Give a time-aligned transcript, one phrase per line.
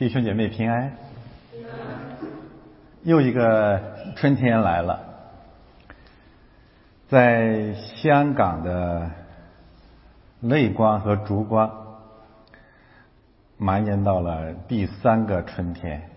[0.00, 0.92] 弟兄姐妹平安。
[3.02, 4.98] 又一个春天来了，
[7.10, 9.10] 在香港的
[10.40, 11.98] 泪光和烛光
[13.58, 16.08] 蔓延到了第三个春天。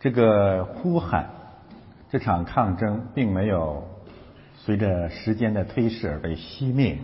[0.00, 1.28] 这个呼喊，
[2.10, 3.86] 这场抗争并没有
[4.56, 6.96] 随着时间的推逝而被熄灭，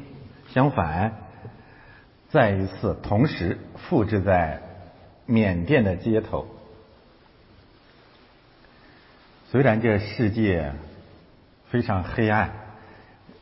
[0.55, 1.28] 相反。
[2.31, 4.61] 再一次，同时复制在
[5.25, 6.47] 缅甸的街头。
[9.51, 10.73] 虽然这世界
[11.71, 12.51] 非常黑暗，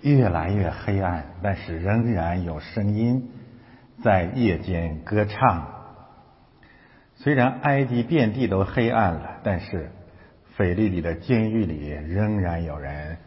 [0.02, 3.28] 越来越黑暗，但是仍然有声音
[4.05, 5.66] 在夜间歌唱。
[7.16, 9.91] 虽然埃及遍地都黑暗了，但是
[10.55, 13.19] 腓力里的监狱里仍然有人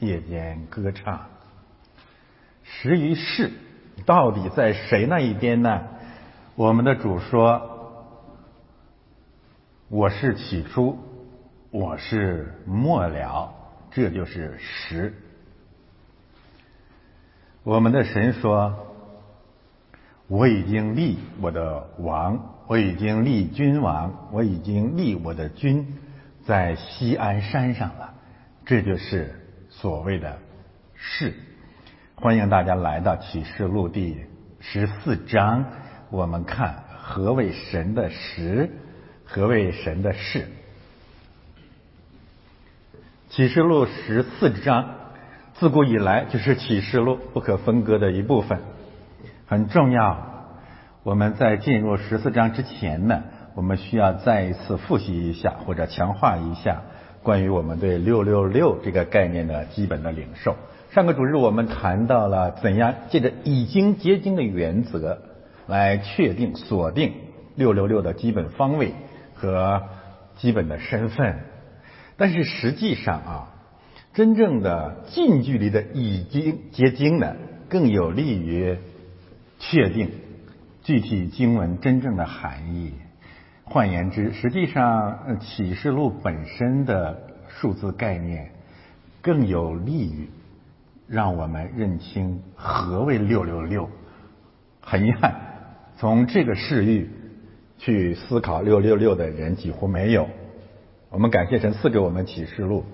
[0.00, 1.26] 夜间歌唱。
[2.64, 3.52] 时于世。
[4.04, 5.82] 到底在谁那一边呢？
[6.54, 8.12] 我们的主说
[9.88, 10.98] ：“我是起初，
[11.70, 13.52] 我是末了，
[13.90, 15.14] 这就是实。”
[17.64, 18.74] 我们的神说
[20.28, 25.98] ：“我已经立我的王，我已经立君王，我已经立我的君
[26.44, 28.14] 在西安山上了，
[28.64, 29.34] 这就是
[29.68, 30.38] 所谓的
[30.94, 31.34] 事。”
[32.18, 34.16] 欢迎大家来到启示录第
[34.58, 35.66] 十四章，
[36.10, 38.70] 我们看何为神的实，
[39.26, 40.46] 何为神的事。
[43.28, 44.94] 启示录十四章
[45.56, 48.60] 自古以来就是启示录不可分割的一部分，
[49.46, 50.56] 很重要。
[51.02, 56.80] 我们在进入十四章之前呢，我们需要再一次复习一下或者强化一下
[57.22, 60.56] 关于我们对六六六这个概念的基本的领受。
[60.96, 65.18] 上个主日我们谈到了怎样借着已经结晶的原则
[65.66, 67.12] 来确定锁定
[67.54, 68.94] 六六六的基本方位
[69.34, 69.82] 和
[70.36, 71.40] 基本的身份，
[72.16, 73.54] 但是实际上啊，
[74.14, 77.36] 真正的近距离的已经结晶呢，
[77.68, 78.78] 更有利于
[79.58, 80.10] 确定
[80.82, 82.94] 具体经文真正的含义。
[83.64, 88.52] 换言之，实际上启示录本身的数字概念
[89.20, 90.30] 更有利于。
[91.08, 93.88] 让我们认清何为六六六。
[94.80, 95.34] 很遗憾，
[95.98, 97.10] 从这个视域
[97.78, 100.28] 去思考六六六的人几乎没有。
[101.10, 102.84] 我们感谢神赐给我们启示录。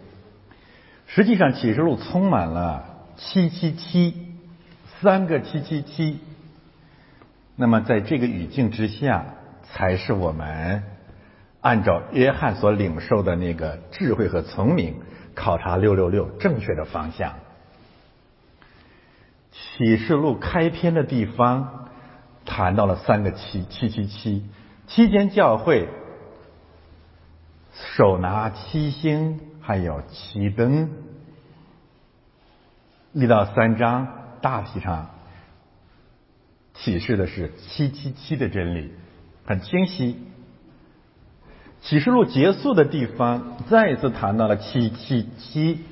[1.06, 2.84] 实际上，启示录充满了
[3.16, 4.14] 七七七，
[5.00, 6.20] 三个七七七。
[7.56, 9.26] 那么，在这个语境之下，
[9.64, 10.82] 才是我们
[11.60, 14.94] 按照约翰所领受的那个智慧和聪明
[15.34, 17.34] 考察六六六正确的方向。
[19.52, 21.88] 启示录开篇的地方
[22.44, 24.44] 谈到了三个七七七七，
[24.86, 25.88] 期间教会
[27.96, 30.90] 手拿七星，还有七灯。
[33.12, 34.08] 一到三章
[34.40, 35.10] 大体上
[36.72, 38.92] 启示的是七七七的真理，
[39.44, 40.16] 很清晰。
[41.82, 45.84] 启示录结束的地方再一次谈到了七七七，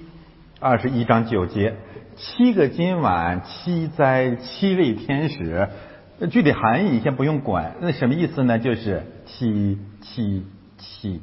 [0.61, 1.77] 二十一章九节。
[2.21, 5.69] 七个今晚，七灾，七位天使，
[6.31, 7.77] 具体含义先不用管。
[7.81, 8.59] 那什么意思呢？
[8.59, 10.45] 就是七七
[10.77, 11.23] 七。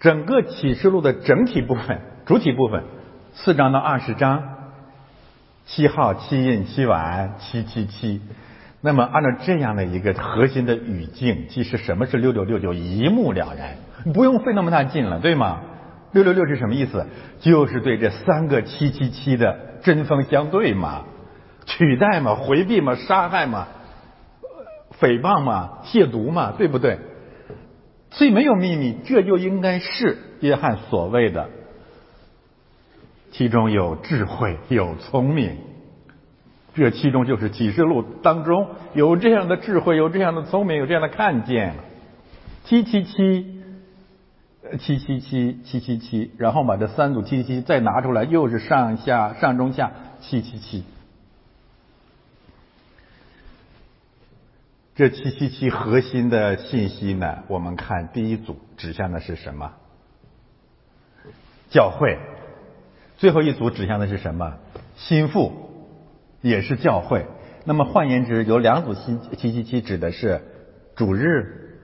[0.00, 2.82] 整个启示录的整体部分、主体部分，
[3.34, 4.42] 四章到二十章，
[5.66, 8.22] 七号、七印、七晚、七七七。
[8.80, 13.76] 那么按照这样的一个核心的语境，其实什么是六六六就一目了然，
[14.14, 15.60] 不用费那么大劲了，对吗？
[16.12, 17.06] 六六六是什么意思？
[17.40, 21.04] 就是对这三个七七七的针锋相对嘛，
[21.64, 23.66] 取代嘛，回避嘛，杀害嘛，
[25.00, 26.98] 诽谤嘛，亵渎嘛，对不对？
[28.10, 31.48] 所以没有秘密，这就应该是约翰所谓的，
[33.30, 35.56] 其中有智慧，有聪明，
[36.74, 41.72] 这其中就是启示录当中有这样的智慧，有这样的聪明，有这样的看见，
[42.64, 43.61] 七七七。
[44.78, 50.84] 七七七七七七，然后把这三组七七再拿出来，又是上下上中下七七七。
[54.94, 57.44] 这七七七核心的信息呢？
[57.48, 59.72] 我们看第一组指向的是什么？
[61.70, 62.18] 教会。
[63.16, 64.58] 最后一组指向的是什么？
[64.96, 65.52] 心腹，
[66.40, 67.26] 也是教会。
[67.64, 70.42] 那么换言之，有两组七七七七指的是
[70.94, 71.78] 主日，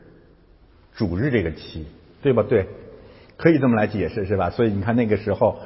[0.94, 1.86] 主日这个七。
[2.22, 2.44] 对吧？
[2.48, 2.66] 对，
[3.36, 4.50] 可以这么来解释，是吧？
[4.50, 5.58] 所以你看那个时候，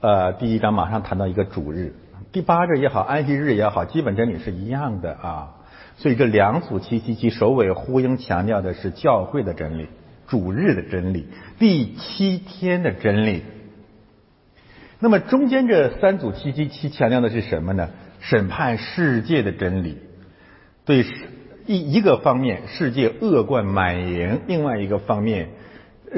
[0.00, 1.94] 呃，第一章马上谈到一个主日，
[2.32, 5.54] 第八日也好，安息日也好，基本真理是一样的啊。
[5.96, 9.88] 所以这两组七七七首尾呼应，强调的是教会的真理、
[10.26, 11.26] 主日的真理、
[11.58, 13.42] 第七天的真理。
[14.98, 17.88] 那么中间这三组七七七强调的是什么呢？
[18.20, 19.98] 审判世界的真理，
[20.84, 21.04] 对
[21.66, 25.50] 一一个方面世界恶贯满盈，另外一个方面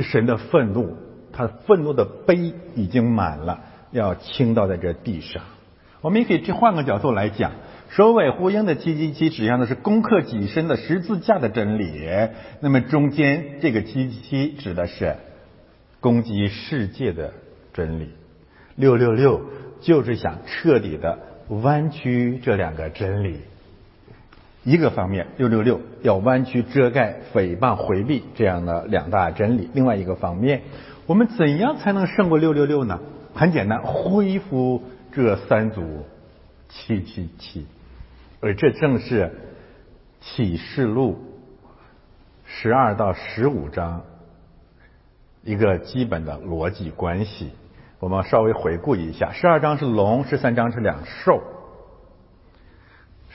[0.03, 0.97] 神的愤怒，
[1.33, 5.43] 他愤怒的杯已经满了，要倾倒在这地上。
[6.01, 7.53] 我们也可以去换个角度来讲，
[7.91, 12.09] 首尾呼应的七七七指向的是攻克己身的十字架的真理，
[12.61, 15.17] 那么中间这个七七七指的是
[16.01, 17.33] 攻击世界的
[17.73, 18.11] 真理。
[18.77, 19.41] 六六六
[19.81, 21.19] 就是想彻底的
[21.49, 23.41] 弯曲这两个真理。
[24.69, 30.61] 一个方面，六六六要弯曲、遮盖、诽谤、回避这样的两大真理；另外一个方面，
[31.07, 33.01] 我们怎样才能胜过六六六呢？
[33.35, 36.05] 很简单，恢复这三组
[36.69, 37.67] 七七七，
[38.41, 39.33] 而这正是
[40.21, 41.19] 启示录
[42.45, 44.03] 十二到十五章
[45.45, 47.53] 一个基本的逻辑关系。
[48.01, 51.43] 我们稍微回顾一下，十二章是龙，十三章是两兽。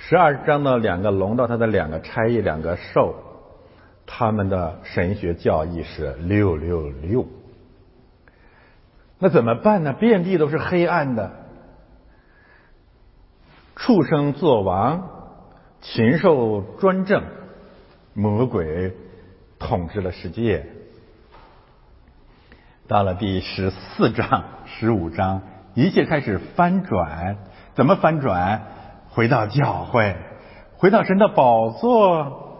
[0.05, 3.15] 十二章的两个龙到它的两个差役，两个兽，
[4.05, 7.25] 他们的神学教义是六六六。
[9.17, 9.93] 那怎么办呢？
[9.93, 11.31] 遍地都是黑暗的，
[13.77, 15.09] 畜生作王，
[15.79, 17.23] 禽兽专政，
[18.13, 18.93] 魔鬼
[19.57, 20.65] 统治了世界。
[22.89, 25.43] 到了第十四章、十五章，
[25.75, 27.37] 一切开始翻转。
[27.73, 28.72] 怎么翻转？
[29.13, 30.15] 回到教会，
[30.75, 32.57] 回到神的宝座，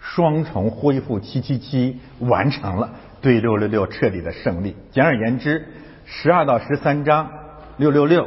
[0.00, 2.90] 双重恢复七七七完成了，
[3.20, 4.74] 对六六六彻底的胜利。
[4.90, 5.68] 简而言之，
[6.06, 7.30] 十二到十三章
[7.76, 8.26] 六六六，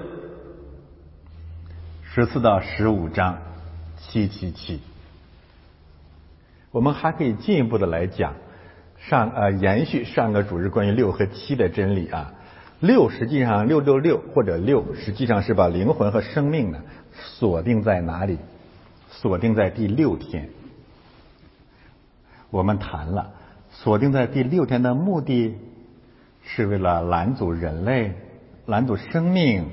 [2.13, 3.39] 十四到十五章
[3.97, 4.79] 七七七。
[6.69, 8.35] 我们还可以进一步的来讲。
[8.99, 12.33] 上呃，延续上个主日关于六和七的真理啊，
[12.79, 16.81] 六实际上六六六或者六实际上是把灵魂和生命呢
[17.15, 18.37] 锁定在哪里？
[19.09, 20.49] 锁定在第六天。
[22.49, 23.31] 我们谈了
[23.71, 25.55] 锁定在第六天的目的，
[26.43, 28.13] 是为了拦阻人类、
[28.65, 29.65] 拦阻生命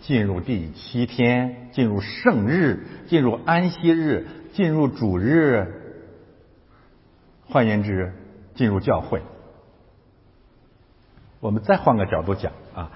[0.00, 5.66] 进入第七天，进入圣日，进入安息日，进入主日。
[7.48, 8.12] 换言之。
[8.54, 9.22] 进入教会，
[11.42, 12.92] 我们再换个角度讲啊，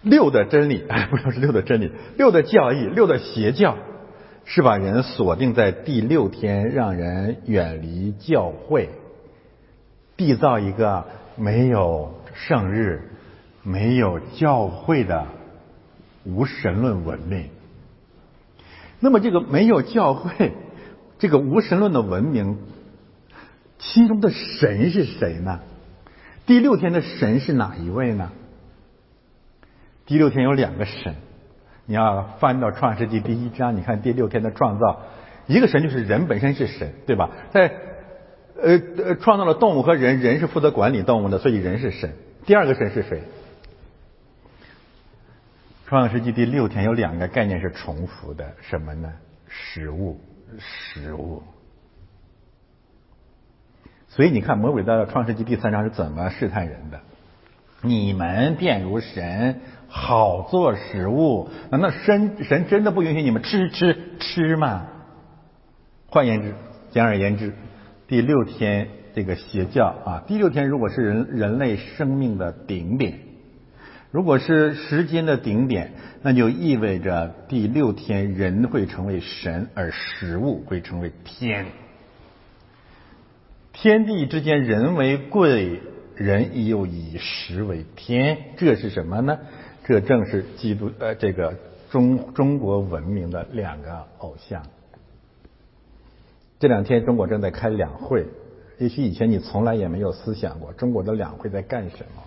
[0.00, 3.76] 六的真理，哎， 不说是六的真理，六的教义，六的邪教，
[4.46, 8.88] 是把人锁定在第六天，让人远离教会，
[10.16, 11.04] 缔造一个
[11.36, 13.10] 没有圣日、
[13.62, 15.26] 没有教会的
[16.24, 17.50] 无神论文明。
[18.98, 20.52] 那么，这个没有教会，
[21.18, 22.56] 这个无神论的文明。
[23.78, 25.60] 其中的神是谁呢？
[26.50, 28.32] 第六天的神是哪一位呢？
[30.04, 31.14] 第六天有两个神，
[31.86, 35.00] 你要翻到创世纪第一章，你看第六天的创造，
[35.46, 37.30] 一个神就是人本身是神，对吧？
[37.52, 37.72] 在
[38.60, 42.12] 呃呃创造了动物和人，人是负责管理动物的，所以人是神。
[42.44, 43.22] 第二个神是谁？
[45.86, 49.12] 创世纪第六天有两个概念是重复的，什么呢？
[49.46, 50.20] 食物，
[50.58, 51.44] 食物。
[54.10, 57.00] 所以你看，魔鬼的创世纪第三章是怎么试探人的？
[57.80, 61.48] 你们便如神，好做食物。
[61.70, 64.88] 难道神神真的不允许你们吃吃吃吗？
[66.08, 66.54] 换言之，
[66.90, 67.54] 简而言之，
[68.08, 73.20] 第六天这个邪教啊，第六天如果是人人类生命的顶点，
[74.10, 81.66] 如果是时间的顶点，那就意味着第六天人会成为神，而食物会成为天。
[83.80, 85.80] 天地之间，人为贵，
[86.14, 89.38] 人又以食为天，这是什么呢？
[89.86, 91.54] 这正是基督呃，这个
[91.88, 94.62] 中中国文明的两个偶像。
[96.58, 98.26] 这两天中国正在开两会，
[98.76, 102.22] 也许以前你从来也没有思想过中国的两会在干什么。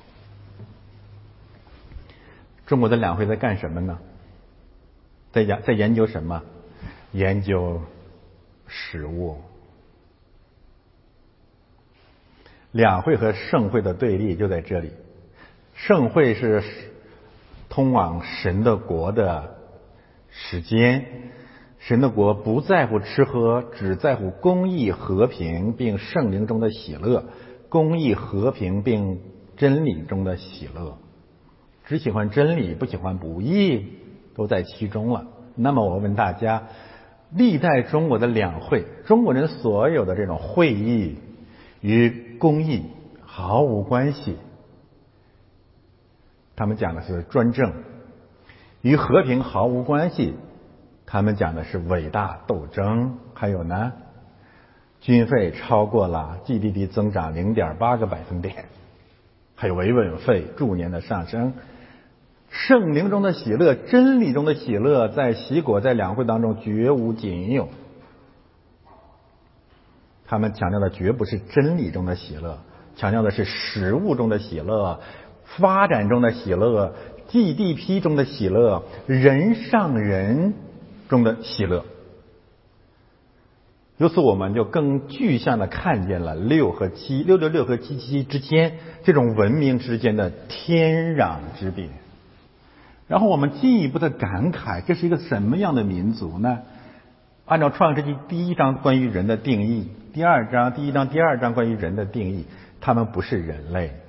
[2.65, 3.99] 中国的两会在干什么呢？
[5.31, 6.41] 在研在研究什么？
[7.11, 7.79] 研究
[8.65, 9.37] 食物。
[12.73, 14.91] 两会和盛会的对立就在这里，
[15.75, 16.63] 盛会是
[17.69, 19.55] 通往神的国的
[20.31, 21.05] 时间，
[21.77, 27.25] 神的国不在乎吃喝，只在乎公义、和平，并圣灵中的喜乐，
[27.69, 29.19] 公义、和平并
[29.55, 30.97] 真理中的喜乐，
[31.85, 33.85] 只喜欢真理，不喜欢不义，
[34.35, 35.27] 都在其中了。
[35.55, 36.63] 那么我问大家，
[37.35, 41.17] 历代中国的两会，中国人所有的这种会议
[41.83, 42.81] 与公益
[43.21, 44.37] 毫无关系。
[46.55, 47.73] 他们讲的是专政，
[48.81, 50.33] 与和平毫无关系。
[51.05, 53.17] 他们讲的是伟大斗争。
[53.33, 53.91] 还有呢，
[55.01, 58.65] 军费超过了 GDP 增长零点八个百分点，
[59.55, 61.53] 还有维稳费逐年的上升。
[62.49, 67.67] 圣灵中的喜乐，真理中的喜乐，在习国在两会当中绝无仅有。
[70.25, 72.59] 他们强调的绝不是真理中的喜乐，
[72.95, 74.99] 强调的是实物中的喜乐。
[75.57, 76.95] 发展中的喜乐
[77.29, 80.53] ，GDP 中的喜乐，人上人
[81.09, 81.85] 中的喜乐。
[83.97, 91.89] 由此，我们就更具象的看见了六和七，六六六和七七七之间这种文明之间的天壤之别。
[93.07, 96.61] 然后我们进一步的感慨，这是一个什么样的民族呢？
[97.45, 102.45] 按照《创世纪》第一章关于人的定义，第二章第一章第二章关于人的定义，
[102.79, 103.99] 他们不是人类。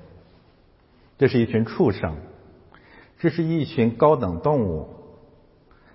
[1.18, 2.14] 这是一群畜生，
[3.18, 4.88] 这是一群高等动物，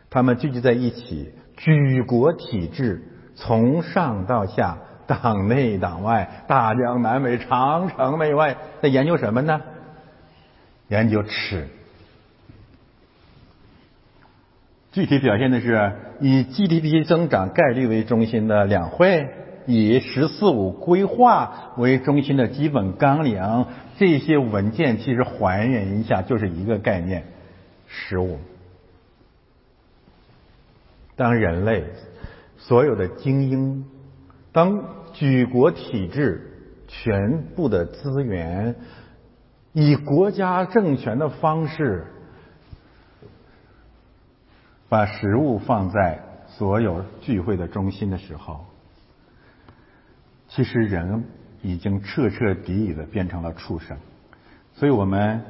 [0.09, 3.03] 他们聚集在一起，举国体制，
[3.35, 4.77] 从上到下，
[5.07, 9.61] 党内党外，大江南北，长城内外，在研究什么呢？
[10.89, 11.69] 研究吃。
[14.99, 19.29] 具体表现的是以 GDP 增长概率为中心的两会。
[19.65, 23.65] 以“十四五”规划为中心的基本纲领，
[23.97, 27.23] 这些文件其实还原一下就是一个概念：
[27.87, 28.39] 十五。
[31.15, 31.85] 当人类
[32.57, 33.85] 所有的精英，
[34.51, 36.41] 当举国体制
[36.89, 38.75] 全部的资源，
[39.71, 42.07] 以国家政权的方式，
[44.89, 48.65] 把食物放在所有聚会的中心的时候。
[50.49, 51.23] 其实人
[51.61, 53.97] 已经彻彻底底的变成了畜生，
[54.73, 55.45] 所以我们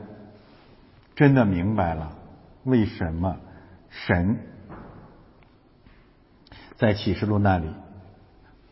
[1.15, 2.11] 真的明白了
[2.65, 3.37] 为什么
[3.89, 4.37] 神
[6.75, 7.67] 在启示录那里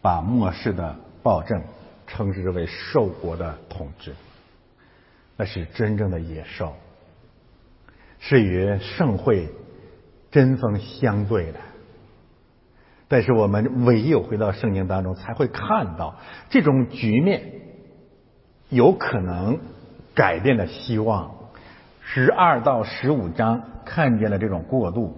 [0.02, 1.64] 把末世的暴政
[2.08, 4.14] 称之为兽国的统治，
[5.38, 6.76] 那是真正的野兽，
[8.20, 9.48] 是与盛会
[10.32, 11.60] 针锋相对的。
[13.08, 16.16] 但是我们唯有回到圣经当中，才会看到
[16.50, 17.54] 这种局面
[18.70, 19.60] 有可能
[20.14, 21.36] 改变的希望。
[22.02, 25.18] 十二到十五章看见了这种过渡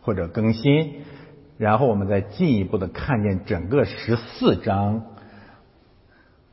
[0.00, 1.04] 或者更新，
[1.58, 5.04] 然后我们再进一步的看见整个十四章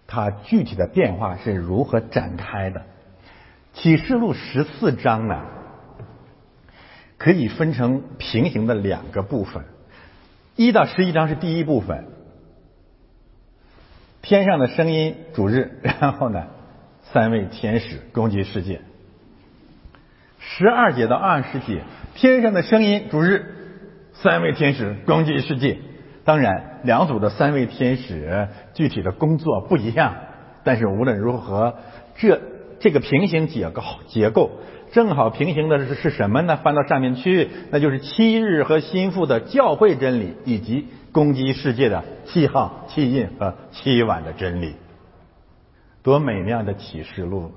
[0.06, 2.84] 它具体的变化是如何展开的。
[3.74, 5.46] 启示录十四章呢，
[7.20, 9.66] 可以分成平行的两个部分。
[10.56, 12.06] 一到十一章是第一部分，
[14.22, 16.48] 天上的声音主日，然后呢，
[17.14, 18.82] 三位天使攻击世界。
[20.40, 21.84] 十二节到二十节，
[22.16, 23.46] 天上的声音主日，
[24.14, 25.78] 三位天使攻击世界。
[26.24, 30.16] 当然，两组的三位天使具体的工作不一样，
[30.64, 31.76] 但是无论如何，
[32.16, 32.42] 这
[32.80, 34.52] 这个平行结构结构。
[34.92, 36.58] 正好平行的是是什么呢？
[36.58, 44.74] 翻到上面去，那就是七日和心腹的教会真理，以及攻击世界的七号、七印和七晚的真理。
[46.02, 47.52] 多美妙的启示录！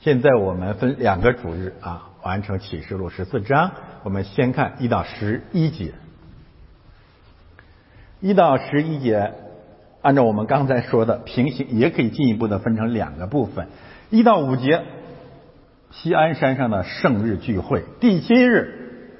[0.00, 3.70] 现在我们分两个主日啊，完成启示录十四章。
[4.02, 5.92] 我们先看一到十一节。
[8.20, 9.32] 一到十一节，
[10.02, 13.68] 按照我们刚才说的平行，也可以进一步的分成两个部分。
[14.10, 14.82] 一到五节。
[15.90, 19.12] 西安山上的圣日聚会，第七日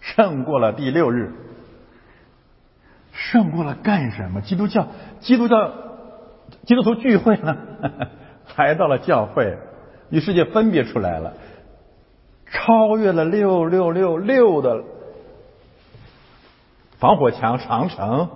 [0.00, 1.32] 胜过了第六日，
[3.12, 4.40] 胜过了干什么？
[4.40, 4.88] 基督教，
[5.20, 5.72] 基督教，
[6.64, 7.56] 基督徒聚会呢？
[8.56, 9.58] 来到了教会，
[10.10, 11.34] 与世界分别出来了，
[12.46, 14.84] 超越了六六六六的
[16.98, 18.28] 防火墙长城，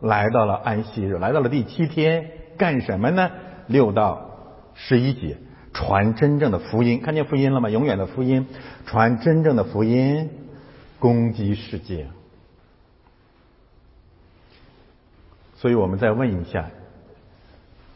[0.00, 3.30] 来到了安息日，来到了第七天，干什么呢？
[3.66, 4.30] 六到
[4.74, 5.38] 十一节。
[5.74, 7.68] 传真正的福音，看见福音了吗？
[7.68, 8.46] 永远的福音，
[8.86, 10.30] 传真正的福音，
[11.00, 12.06] 攻击世界。
[15.56, 16.70] 所以我们再问一下，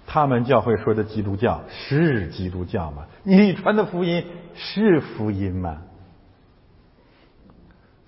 [0.07, 3.07] 他们教会说的基督教是基督教吗？
[3.23, 5.83] 你传的福音是福音吗？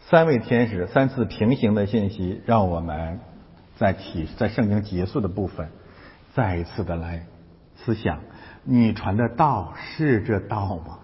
[0.00, 3.20] 三位天使三次平行的信息，让我们
[3.76, 5.68] 在体在圣经结束的部分，
[6.34, 7.26] 再一次的来
[7.76, 8.18] 思想。
[8.64, 10.99] 你传的道是这道吗？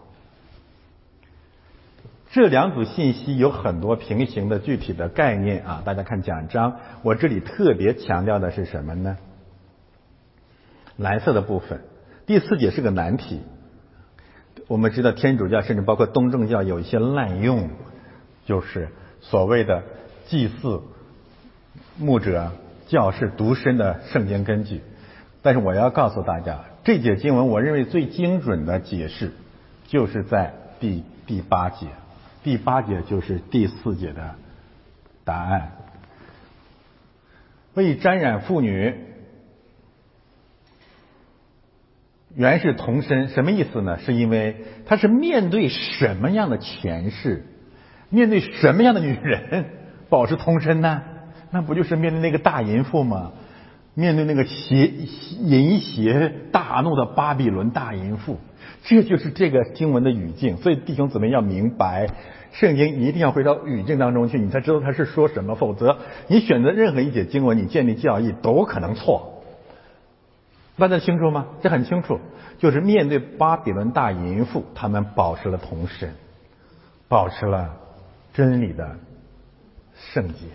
[2.30, 9.16] 这两组信息有很多平行的具体的概念啊，大家看讲章，我这里特别强调的是什么呢？
[10.96, 11.80] 蓝色的部分，
[12.26, 13.40] 第四节是个难题。
[14.68, 17.70] 我们知道天主教甚至包括东正教有一些滥用，
[18.44, 18.88] 就是
[19.20, 19.82] 所谓的
[20.26, 20.82] 祭祀、
[21.96, 22.52] 牧者、
[22.86, 24.82] 教士独身的圣经根据。
[25.40, 29.32] 但是我要告诉大家，这节经文我认为最精准的解释，
[29.88, 31.88] 就是在第第八节。
[32.44, 34.36] 第八节就是第四节的
[35.24, 35.72] 答案。
[37.74, 38.94] 为沾染妇女，
[42.36, 43.98] 原是同身，什么意思呢？
[43.98, 44.54] 是因为
[44.86, 47.46] 他是面对什么样的前世，
[48.10, 49.64] 面对什么样的女人
[50.08, 51.02] 保持同身呢？
[51.50, 53.32] 那不就是面对那个大淫妇吗？
[53.96, 58.36] 面对那个邪淫邪大怒的巴比伦大淫妇，
[58.84, 60.58] 这就是这个经文的语境。
[60.58, 62.08] 所以弟兄姊妹要明白。
[62.52, 65.54] 圣经一定要回到语境当中去，你才知道他是说什么。
[65.54, 69.42] 否则，你选择任何一节经文，你建立教义都可能错。
[70.78, 71.48] 大家清楚吗？
[71.62, 72.18] 这很清楚，
[72.58, 76.14] 就是面对巴比伦大淫妇，他们保持了同身，
[77.08, 77.76] 保持了
[78.32, 78.96] 真理的
[79.94, 80.46] 圣洁。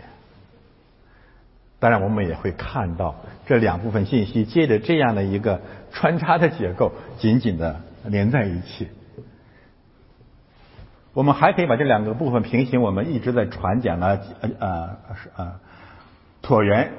[1.81, 3.15] 当然，我们也会看到
[3.47, 5.59] 这两部分信息借着这样的一个
[5.91, 8.88] 穿插的结构，紧紧的连在一起。
[11.13, 14.97] 我们还可以把这两个部分平行，我们一直在传讲了呃呃
[15.35, 15.59] 呃
[16.43, 16.91] 椭圆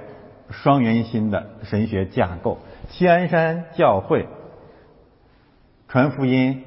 [0.51, 2.59] 双圆心的神学架构。
[2.89, 4.27] 西安山教会
[5.87, 6.65] 传福音，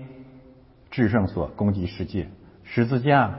[0.90, 2.28] 至圣所攻击世界；
[2.64, 3.34] 十字架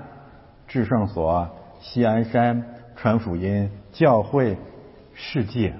[0.68, 1.48] 至圣所
[1.80, 4.58] 西安山传福音，教会
[5.14, 5.72] 世界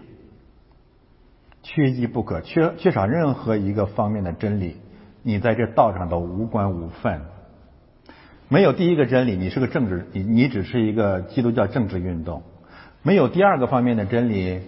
[1.62, 4.78] 缺一不可，缺缺少任何一个方面的真理，
[5.22, 7.20] 你在这道上都无关无分。
[8.48, 12.40] 没有第一个真理，你是个政治，你你只是一个基督教政治运动；
[13.02, 14.62] 没有第二个方面的真理，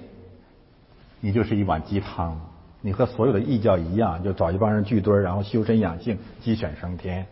[1.21, 2.39] 你就是一碗鸡汤。
[2.83, 7.27] 你和所有的异教一样，就找一帮人聚堆然后修身养性，鸡犬升天。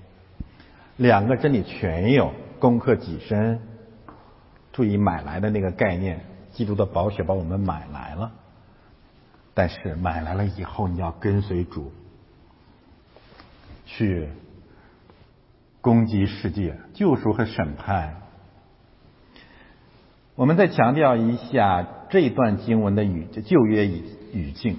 [0.96, 3.60] 两个真理全有，攻克己身。
[4.76, 6.20] 注意买来的那个概念，
[6.52, 8.30] 基督的宝血把我们买来了。
[9.54, 11.90] 但是买来了以后，你要跟随主
[13.86, 14.28] 去。
[15.82, 18.16] 攻击世界、救赎和审判。
[20.34, 24.78] 我们再强调一下这段经文的语旧约语语境。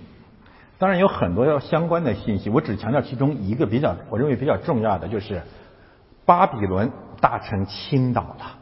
[0.78, 5.44] 当然有很多要相关的信息，我只强调其中一个比较，我认为比较重要的就是
[6.26, 8.57] 巴比伦大臣倾倒了。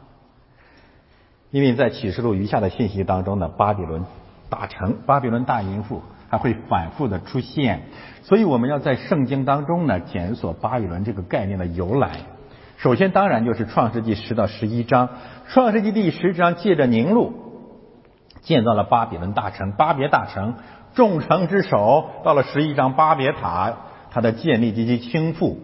[1.50, 4.04] 因为在启示录余下的信息当中呢，巴比伦
[4.48, 7.82] 大城、巴比伦大淫妇还会反复的出现，
[8.22, 12.10] 所以我们要在圣经当中呢检索巴比伦这个概念的由来。
[12.78, 15.08] 首先，当然就是创世纪十到十一章。
[15.48, 17.32] 创世纪第十章借着宁路
[18.42, 20.56] 建造了巴比伦大城，巴别大城，
[20.94, 22.10] 众城之首。
[22.22, 23.72] 到了十一章巴别塔，
[24.10, 25.56] 它的建立及其倾覆。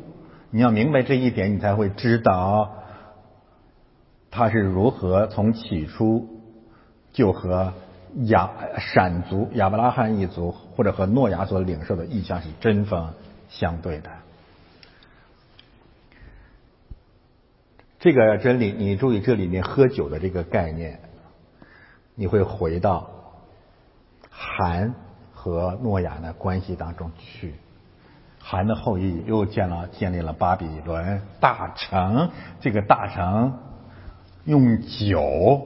[0.51, 2.71] 你要明白这一点，你才会知道
[4.33, 6.27] 他是如何从起初
[7.12, 7.75] 就和
[8.25, 13.12] 亚闪族、亚伯拉罕一族或者和诺亚所领受的意象是针锋
[13.51, 14.11] 相对的。
[18.01, 20.99] 这个真理，你注意这里面喝酒的这个概念，
[22.14, 23.11] 你会回到
[24.31, 24.95] 韩
[25.35, 27.55] 和诺亚的关系当中去。
[28.40, 33.59] 韩的后裔又建了建立了巴比伦大城，这个大城
[34.44, 35.62] 用酒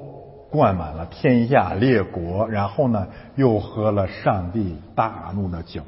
[0.50, 5.82] 灌满了天下列国，然后呢又喝了上帝大怒的酒。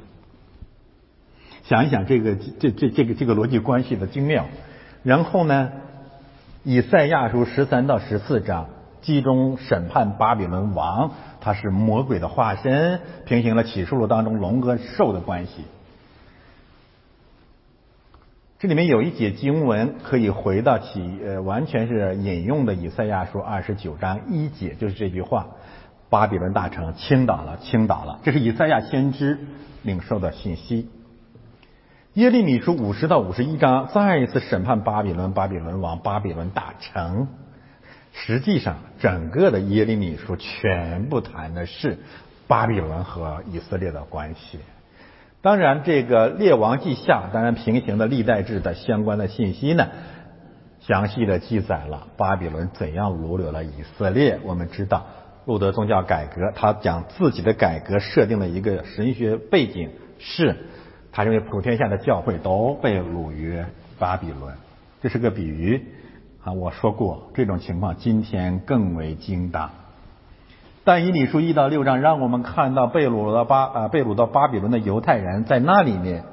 [1.63, 4.45] 想一想这个这这这个这个逻辑关系的精妙，
[5.03, 5.71] 然后呢？
[6.61, 8.67] 以赛亚书十三到十四章
[9.01, 15.63] 集中审判巴比伦王，他是魔鬼的化身，平行了启示录当中龙和兽的关系。
[18.59, 25.47] 这里面有一节经文可以回到起，呃，完全是引用的以赛亚书二十九章一节，就是这句话：
[26.09, 28.19] 巴比伦大城倾倒了，倾倒了。
[28.21, 29.39] 这是以赛亚先知
[29.81, 30.89] 领受的信息。
[32.15, 37.29] 耶利米书五十到五十一章再一次审判巴比伦，巴比伦王，巴比伦大城。
[38.11, 41.97] 实际上，整个的耶利米书全部谈的是
[42.45, 44.59] 巴比伦和以色列的关系。
[45.41, 49.87] 当然，这个列王记下，当然平行的历代志的相关的信息呢，
[50.81, 54.37] 详细的记载了巴比伦怎样掳掠了以色列。
[54.43, 55.05] 我们知道，
[55.45, 60.55] 路德宗教改革，他讲自己的改革设定了一个神学背景是。
[61.11, 63.63] 他认为普天下的教会都被掳于
[63.97, 64.53] 巴比伦，
[65.01, 65.85] 这是个比喻。
[66.43, 69.71] 啊，我说过这种情况今天更为精当。
[70.89, 76.23] 但以理书一到六章让我们看到被掳到巴啊被掳到巴比伦的犹太人在那里面，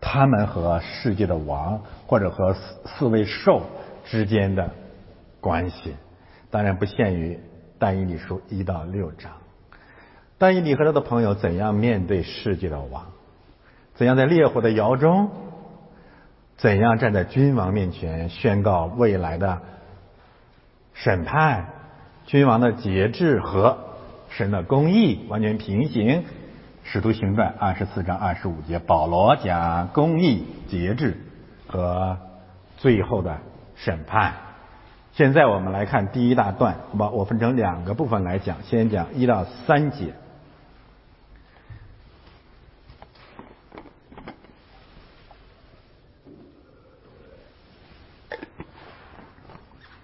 [0.00, 3.62] 他们和世界的王或者和四四位兽
[4.04, 4.68] 之间的
[5.40, 5.94] 关系，
[6.50, 7.38] 当然不限于
[7.78, 9.30] 但以理书一到六章。
[10.38, 13.04] 但以理和他的朋友怎样面对世界的王？
[13.94, 15.30] 怎样在烈火的窑中？
[16.56, 19.62] 怎样站在君王面前宣告未来的
[20.94, 21.68] 审判？
[22.26, 23.78] 君王的节制和
[24.30, 26.24] 神的公义完全平行。
[26.84, 31.16] 使徒行传二十四章二十五节，保罗讲公义、节制
[31.68, 32.18] 和
[32.76, 33.38] 最后的
[33.76, 34.34] 审判。
[35.12, 37.10] 现在我们来看第一大段，好吧？
[37.10, 40.14] 我分成两个部分来讲，先讲一到三节。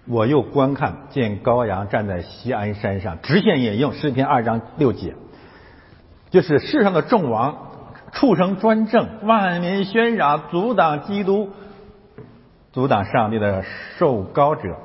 [0.09, 5.13] 我又观看，见羔羊站在西安山上，直线引用诗篇二章六节，
[6.31, 7.55] 就是世上的众王、
[8.11, 11.51] 畜生专政、万民喧嚷，阻挡基督、
[12.73, 13.63] 阻挡上帝的
[13.99, 14.77] 受膏者。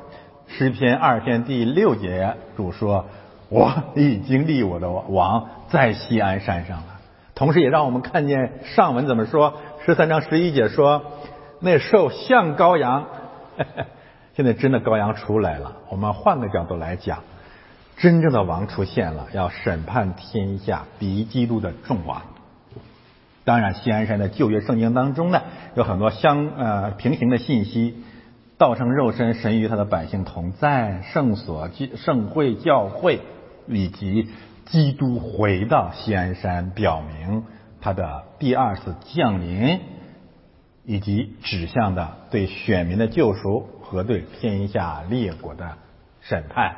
[0.46, 3.06] 诗篇二篇第六节主说
[3.48, 7.00] ：“我已经立我的王在西安山上了。”
[7.34, 9.54] 同时也让我们看见上文怎么说。
[9.86, 11.02] 十三章十一节说
[11.60, 13.06] ：“那兽像羔羊。
[14.36, 17.20] ”现在真的羔羊出来了，我们换个角度来讲，
[17.96, 22.22] 真正的王出现了，要审判天下敌基督的众王。
[23.44, 25.42] 当然，西安山的旧约圣经当中呢，
[25.76, 28.02] 有很多相呃平行的信息，
[28.58, 33.20] 道成肉身，神与他的百姓同在，圣所、圣会、教会，
[33.68, 34.30] 以及
[34.64, 37.44] 基督回到西安山，表明
[37.80, 39.78] 他的第二次降临，
[40.84, 43.68] 以及指向的对选民的救赎。
[43.94, 45.78] 核对天下列国的
[46.20, 46.74] 审判，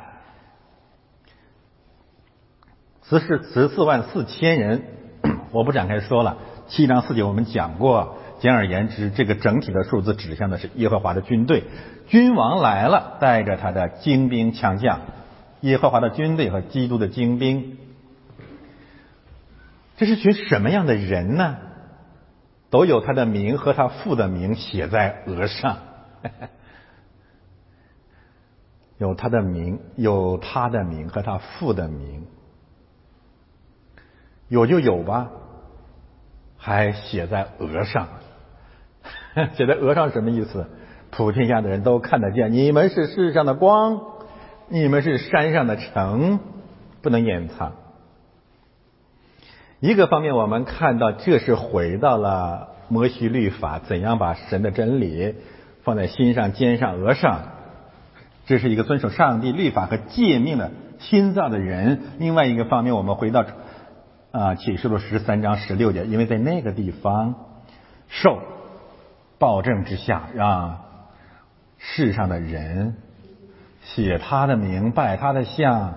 [3.01, 4.83] 此是十四万四千人，
[5.51, 6.37] 我不展开说了。
[6.67, 11.63] 七章四节我们讲过，简而言之，这个整体的数字指向的是耶和华的军队，
[12.05, 15.01] 君王来了，带着他的精兵强将，
[15.61, 17.79] 耶和华的军队和基督的精兵，
[19.97, 21.57] 这是群什么样的人呢？
[22.69, 25.77] 都有他的名和他父的名写在额上。
[28.97, 32.25] 有他的名，有他的名和他父的名，
[34.47, 35.29] 有就有吧，
[36.57, 38.07] 还写在额上，
[39.55, 40.65] 写在额上什么意思？
[41.11, 44.01] 普天下的人都看得见，你们是世上的光，
[44.67, 46.39] 你们是山上的城，
[47.01, 47.73] 不能掩藏。
[49.79, 55.35] 一个方面，我们看到这是回到了摩西律法，怎样把神的真理
[55.83, 57.56] 放在心上、肩上、额上。
[58.47, 61.99] 这是一个遵守上帝律法和诫命的新造的人。
[62.17, 63.45] 另外一个方面，我们回到
[64.31, 67.35] 啊启示录十三章十六节，因为在那个地方，
[68.07, 68.39] 受
[69.37, 70.79] 暴政之下，让
[71.77, 72.95] 世上的人
[73.81, 75.95] 写他的名、拜他的像，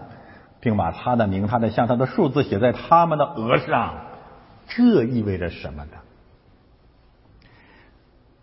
[0.58, 3.94] 并把他的名、他的像、他的数字写在他们的额上。
[4.66, 5.92] 这意味着什么呢？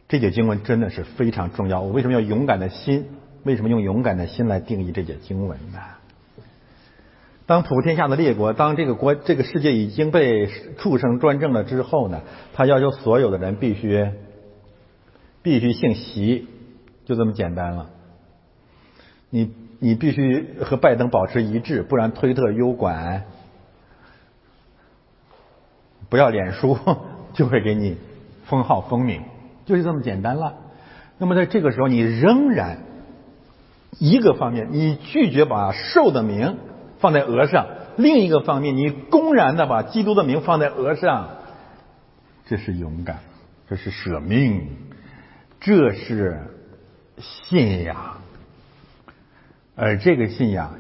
[0.08, 1.82] 这节经文真的是非常重要。
[1.82, 3.06] 我为什么要勇敢的心？
[3.44, 5.80] 为什么用勇敢的心来定义这节经文呢？
[7.46, 10.48] 当普天下的列国，当这个国、这个世界已经被
[10.78, 12.22] 畜生专政了之后呢？
[12.54, 14.12] 他要求所有的人必须
[15.42, 16.46] 必须姓习，
[17.06, 17.90] 就这么简单了。
[19.30, 23.24] 你你必须和拜登保持一致，不然推特、优管
[26.10, 26.78] 不要脸书
[27.34, 27.96] 就会给你
[28.44, 29.22] 封号封名，
[29.66, 30.56] 就是这么简单了。
[31.18, 32.80] 那么在这个时候，你仍然。
[34.00, 36.58] 一个方面，你拒绝把兽的名
[37.00, 37.66] 放在额上；
[37.98, 41.30] 另一个方面，你公然的把基督的名放在额上。
[42.46, 43.20] 这是勇敢，
[43.68, 44.68] 这是舍命，
[45.60, 46.40] 这是
[47.18, 48.18] 信仰。
[49.76, 50.76] 而这个信仰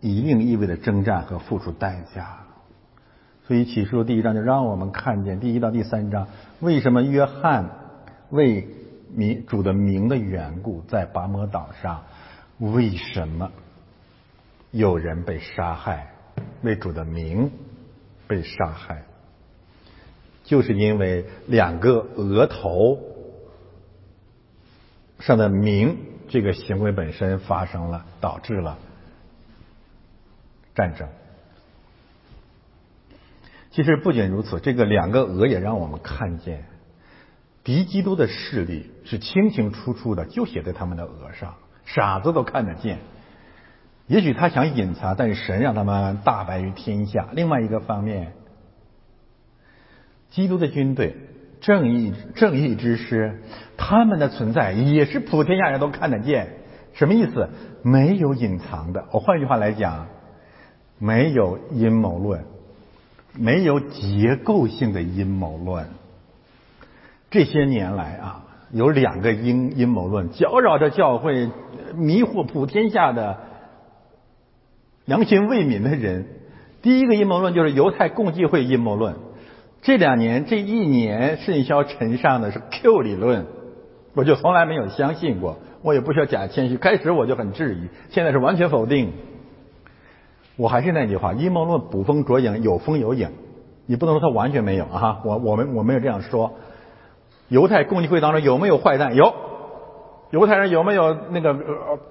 [0.00, 2.38] 一定意味着征战和付出代价。
[3.46, 6.28] 所以启示录第一章就让我们看见第一到第三章，
[6.60, 7.70] 为什么约翰
[8.30, 8.68] 为
[9.12, 12.02] 民主的名的缘故，在拔摩岛上。
[12.60, 13.50] 为什么
[14.70, 16.14] 有人被杀害？
[16.62, 17.50] 为主的名
[18.26, 19.04] 被杀害，
[20.44, 22.98] 就是因为两个额头
[25.18, 25.96] 上的名
[26.28, 28.78] 这个行为本身发生了，导致了
[30.74, 31.08] 战争。
[33.70, 36.64] 其实不仅如此，这个两个额也让我们看见
[37.64, 41.54] 敌基督的势力是清清楚楚的，就写在他们的额上，
[41.94, 42.98] 傻子都看得见。
[44.06, 47.28] 也许他想隐藏，但是神让他们大白于天下。
[47.32, 48.32] 另外一个方面，
[50.30, 51.16] 基督的军队、
[51.60, 53.40] 正义正义之师，
[53.76, 56.56] 他们的存在也是普天下人都看得见。
[56.92, 57.48] 什么意思？
[57.82, 59.06] 没有隐藏的。
[59.12, 60.08] 我换句话来讲，
[60.98, 62.44] 没有阴谋论，
[63.34, 65.86] 没有结构性的阴谋论。
[67.30, 71.50] 这些年来啊，有两个阴阴谋论搅扰着教会，
[71.96, 73.38] 迷惑普天下的
[75.04, 76.26] 良心未泯的人。
[76.82, 79.16] 第一个阴谋论就是犹太共济会阴谋论。
[79.82, 83.46] 这两年这一年甚嚣尘上的是 Q 理论，
[84.14, 86.76] 我就从来没有相信过，我也不需要假谦虚。
[86.76, 89.12] 开始我就很质疑，现在是完全否定。
[90.56, 93.30] 我还是那句话，阴谋论捕风捉影，有风有影，
[93.86, 95.20] 你不能说它完全没有啊！
[95.24, 96.52] 我我们我没有这样说。
[97.50, 99.14] 犹太共济会当中有没有坏蛋？
[99.14, 99.34] 有。
[100.30, 101.54] 犹太人有没有那个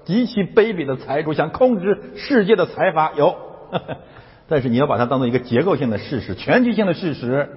[0.04, 3.12] 极其卑鄙的财主，想控制世界的财阀？
[3.14, 3.34] 有。
[4.46, 7.48] 但是你要把它当做一个结构性的事实、全局性的事实，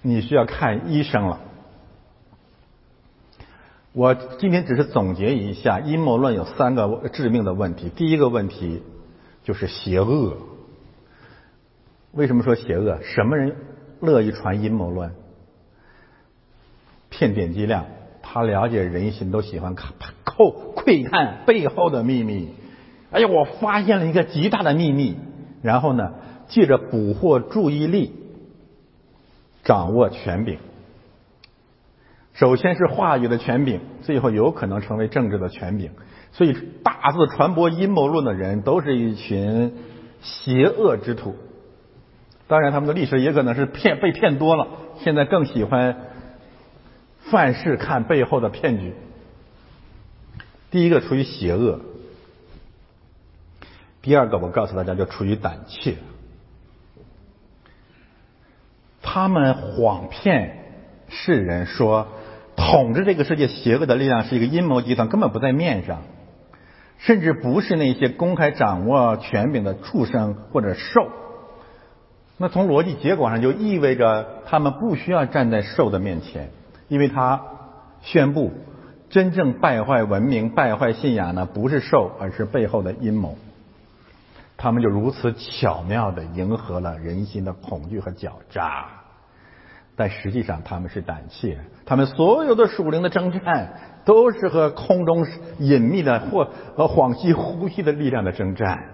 [0.00, 1.40] 你需要看医生了。
[3.92, 7.90] 我今天只是总结一下，阴谋论有三个致命的问题。
[7.90, 8.82] 第一个问题
[9.44, 10.38] 就是邪恶。
[12.12, 13.00] 为什么说邪恶？
[13.02, 13.54] 什么人
[14.00, 15.12] 乐意传阴谋论？
[17.12, 17.84] 骗点击量，
[18.22, 19.92] 他了解人心，都喜欢看、
[20.24, 22.48] 扣窥探背后的秘密。
[23.10, 25.16] 哎呀，我发现了一个极大的秘密，
[25.62, 26.14] 然后呢，
[26.48, 28.12] 借着捕获注意力，
[29.62, 30.58] 掌握权柄。
[32.32, 35.90] 首先是话语的权柄，最后有可能成为政治的权柄。
[36.32, 39.74] 所以，大肆传播阴谋论的人，都是一群
[40.22, 41.36] 邪恶之徒。
[42.48, 44.68] 当然，他们的历史也可能是骗被骗多了，
[45.00, 45.94] 现在更喜欢。
[47.32, 48.92] 凡事看背后的骗局。
[50.70, 51.80] 第一个出于邪恶，
[54.02, 55.96] 第二个我告诉大家就出于胆怯。
[59.00, 60.58] 他们谎骗
[61.08, 62.08] 世人说，
[62.54, 66.02] 统治这个世界邪恶的力量是一个阴谋集团，根本不在面上，
[66.98, 71.10] 甚至不是那些公开掌握权柄的畜生或者兽。
[72.36, 76.50] 那从逻辑结果上就意味着他们不需要站在兽的面前。
[76.92, 77.40] 因为他
[78.02, 78.50] 宣布，
[79.08, 83.34] 真正败坏文明、败坏信仰呢，不是兽，而是背后的阴谋。
[84.58, 88.88] 他们就如此巧妙的迎合了人心的恐惧和狡诈，
[89.96, 91.56] 但实际上他们是胆怯。
[91.86, 93.72] 他们所有的属灵的征战，
[94.04, 95.26] 都是和空中
[95.60, 98.90] 隐秘的或和恍兮呼吸的力量的征战。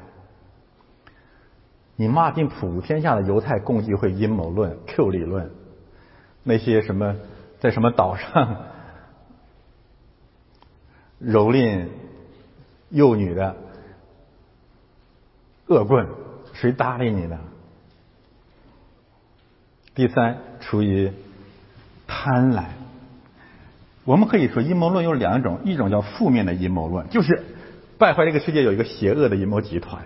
[1.96, 5.50] 你骂尽普天下的犹太共济会阴谋论、Q 理论，
[6.44, 7.16] 那些什么？
[7.60, 8.66] 在什么岛上
[11.22, 11.88] 蹂躏
[12.90, 13.56] 幼女的
[15.66, 16.06] 恶棍，
[16.54, 17.38] 谁搭理你呢？
[19.94, 21.12] 第三，出于
[22.06, 22.64] 贪婪。
[24.04, 27.44] 我们可以说阴谋论有两种，一种叫负面的阴谋论，就是
[27.98, 30.04] 败坏这个世界有一个邪恶的阴谋集团；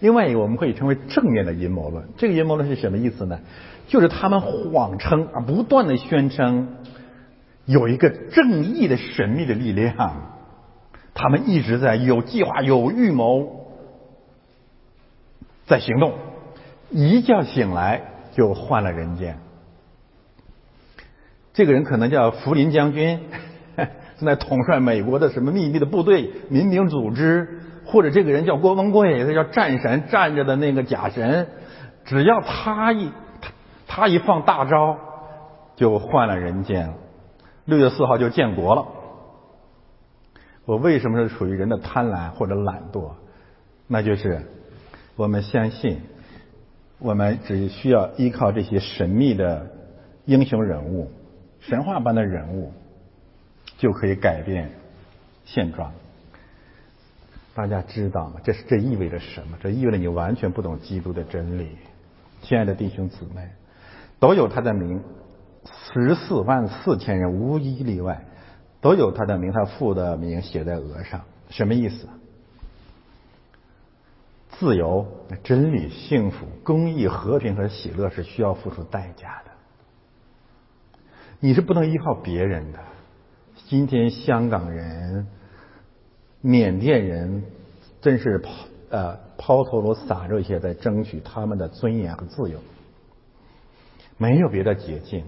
[0.00, 2.08] 另外一个我们可以称为正面的阴谋论。
[2.16, 3.40] 这个阴谋论是什么意思呢？
[3.88, 6.76] 就是他们谎称啊，不断的宣称
[7.64, 10.34] 有一个正义的神秘的力量，
[11.14, 13.66] 他们一直在有计划、有预谋，
[15.66, 16.12] 在行动，
[16.90, 19.38] 一觉醒来就换了人间。
[21.54, 23.20] 这个人可能叫福林将军，
[24.18, 31.48] 正在统帅美国的什么秘密的部队、民兵组织，或者这个人叫郭文贵，他叫战神，站着的那个假神，
[32.04, 33.10] 只要他一。
[33.40, 33.52] 他
[33.86, 34.98] 他一放大招，
[35.74, 36.94] 就换了人间了。
[37.64, 38.86] 六月四号就建国了。
[40.66, 43.12] 我为什么是属于人的贪婪或者懒惰？
[43.86, 44.42] 那就是
[45.16, 46.02] 我们相信，
[46.98, 49.66] 我们只需要依靠这些神秘的
[50.26, 51.10] 英雄人物、
[51.60, 52.72] 神话般的人物，
[53.78, 54.72] 就可以改变
[55.46, 55.92] 现状。
[57.58, 58.40] 大家知道吗？
[58.44, 59.58] 这是这意味着什么？
[59.60, 61.76] 这意味着你完全不懂基督的真理，
[62.40, 63.50] 亲爱的弟兄姊妹。
[64.20, 65.02] 都有他的名，
[65.64, 68.24] 十四万四千人无一例外，
[68.80, 72.08] 都有他的名，他父的名写在额上，什么意思？
[74.50, 75.04] 自由、
[75.42, 79.50] 真理、幸福、公益、和平和喜乐是需要付出代价的，
[81.40, 82.78] 你是不能依靠别人的。
[83.66, 85.26] 今天香港人、
[86.40, 87.42] 缅甸人
[88.00, 88.50] 真是抛
[88.90, 92.58] 呃抛头颅洒热血，在争取他们的尊严和自由。
[94.16, 95.24] 没有别的捷径，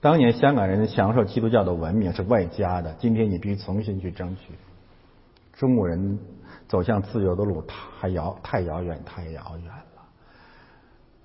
[0.00, 4.52] 当年香港人享受基督教的文明是外加的，今天你必须重新去争取。
[5.54, 6.18] 中国人
[6.68, 10.02] 走向自由的路太遥太遥远太遥远了。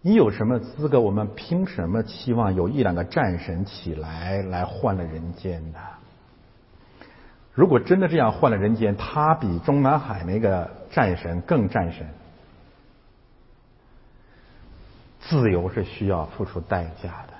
[0.01, 0.99] 你有什么资格？
[0.99, 5.79] 我们凭什么期望有一两个战神起来来换了人间呢？
[7.53, 12.07] 如果真的这样换了人间，他比中南海那个战神更战神。
[15.21, 17.33] 自由是需要付出代价的。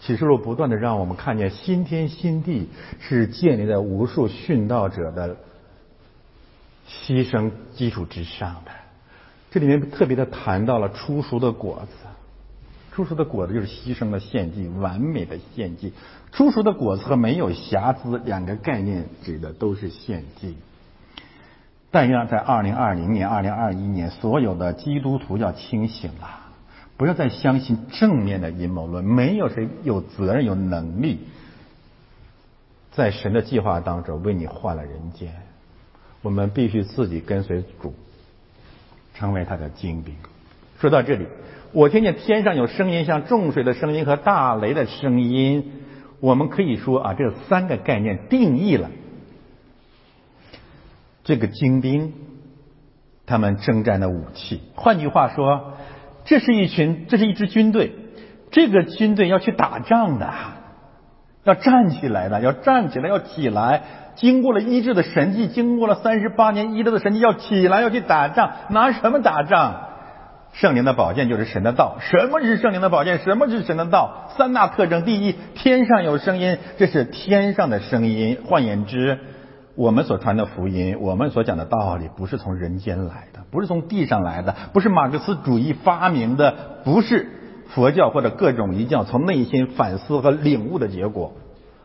[0.00, 5.36] 启示录不断的让我们看见新天新地是建立在无数殉道者的
[6.88, 8.70] 牺牲基础之上的。
[9.50, 11.94] 这里面特别的谈到了出熟的果子，
[12.92, 15.92] 出熟的果子就是牺牲的献祭，完美的献祭。
[16.34, 20.56] 出熟的果子和没有瑕疵两个概念指的都是献祭。
[21.92, 26.40] 但愿在二零二零年、二零二一年，所有的基督徒要清醒了。
[26.96, 31.20] 不要再相信正面的阴谋论，没有谁有责任、有能力
[32.90, 35.32] 在神的计划当中为你换了人间。
[36.22, 37.94] 我们必须自己跟随主，
[39.14, 40.16] 成为他的精兵。
[40.80, 41.28] 说到这里，
[41.70, 45.83] 我听见天上有声音，像重水的声音和大雷的声音。
[46.24, 48.90] 我们可以说啊，这三个概念定义了
[51.22, 52.14] 这个精兵
[53.26, 54.62] 他们征战的武器。
[54.74, 55.74] 换句话说。
[56.26, 57.92] 这是一群，这是一支军队，
[58.50, 60.32] 这个军队要去打仗的，
[61.42, 63.82] 要站起来的，要站起来，要起来。
[64.14, 68.52] 经过了医治的神迹，经过了三十八年医治的神迹，要起来，要去打仗。
[68.70, 69.93] 拿什么打仗？
[70.54, 71.98] 圣灵的宝剑就是神的道。
[72.00, 73.18] 什么是圣灵的宝剑？
[73.18, 74.30] 什么是神的道？
[74.38, 78.38] 三大特征：第一，天上有声音，这是天上的声音。
[78.46, 79.18] 换言之。
[79.76, 87.26] 我们所传的福音，我们所讲的道理，不是从人间来的，不是从地上来的，不是马克思主义发明的，不是
[87.70, 91.32] 佛教或者各种一教从内心反思和领悟的结果，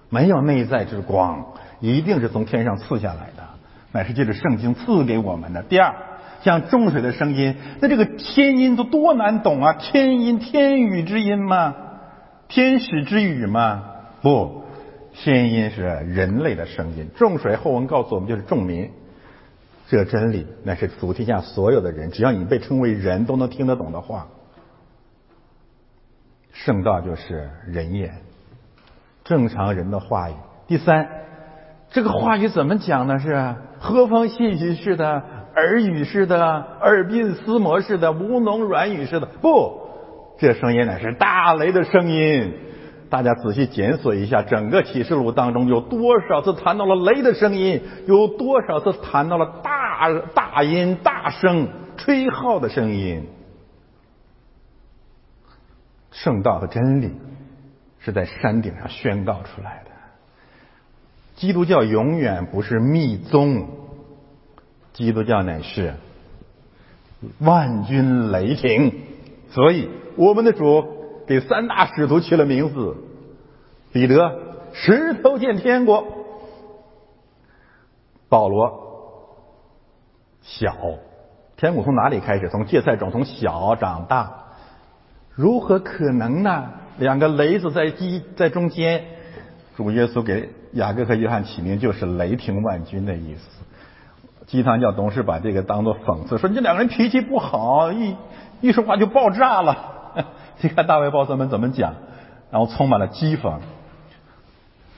[0.10, 1.48] 没有内在之光，
[1.80, 3.44] 一定是从天上赐下来的，
[3.92, 5.64] 乃是借着圣经赐给我们的。
[5.64, 5.96] 第二，
[6.42, 9.74] 像众水的声音，那这个天音都多难懂啊！
[9.74, 11.76] 天音，天语之音吗？
[12.48, 13.84] 天使之语吗？
[14.22, 14.64] 不。
[15.12, 18.90] 天音是人类的声音，众水后文告诉我们就是众民。
[19.88, 24.28] 这真理那是主题下所有的人，只要你被称为人都能听得懂的话。
[26.54, 28.14] 圣道就是人言，
[29.26, 30.34] 正常人的话语。
[30.68, 31.10] 第三，
[31.90, 33.20] 这个话语怎么讲呢？
[33.20, 35.24] 是和风细雨式的、
[35.56, 36.38] 耳语式的、
[36.82, 39.26] 耳鬓厮磨式的、吴侬软语式的？
[39.26, 39.80] 不，
[40.38, 42.54] 这声音乃是大雷的声音。
[43.10, 53.28] 大家仔细检索一下，整个启示录当中有多少次谈到了雷的声音，有多少次谈到了大大音、大声吹号的声音？
[56.12, 57.14] 圣道的真理
[58.00, 59.92] 是在山顶上宣告出来的。
[61.36, 63.68] 基督教永远不是密宗，
[65.00, 65.96] 基督教乃是
[67.40, 68.94] 万军雷霆。
[69.50, 71.00] 所以，我们的主。
[71.30, 72.98] 给三大使徒起了名字：
[73.94, 74.16] 彼得，
[74.74, 76.04] 石头见天国；
[78.28, 79.54] 保罗，
[80.42, 80.76] 小。
[81.56, 82.50] 天国从哪里开始？
[82.50, 84.46] 从芥菜种，从小长大。
[85.36, 86.72] 如何可能呢？
[86.98, 89.06] 两个雷子在基在中间。
[89.78, 93.59] 主耶稣给雅各和约翰起名，就是雷霆万钧的意思。
[94.50, 98.16] 鸡汤叫董事把这个当做讽刺，说你这两个人脾气不好，一
[98.62, 99.78] 一说话就爆炸了。
[100.60, 101.94] 你看大卫鲍瑟们怎么讲，
[102.50, 103.60] 然后充满了讥讽。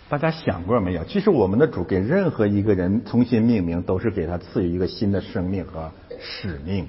[0.08, 1.04] 大家想过没有？
[1.04, 6.88] 其实我们的主给任何一个人重新命名，都是给他赐予一个新的生命和使命。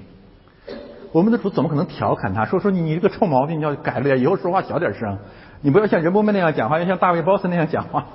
[1.11, 5.19] 我们的主怎么可能调侃他说说你这个臭毛病你要改了，以后说话小点声，
[5.59, 8.07] 你不要像人伯们那样讲话，要像大卫鲍瑟那样讲话。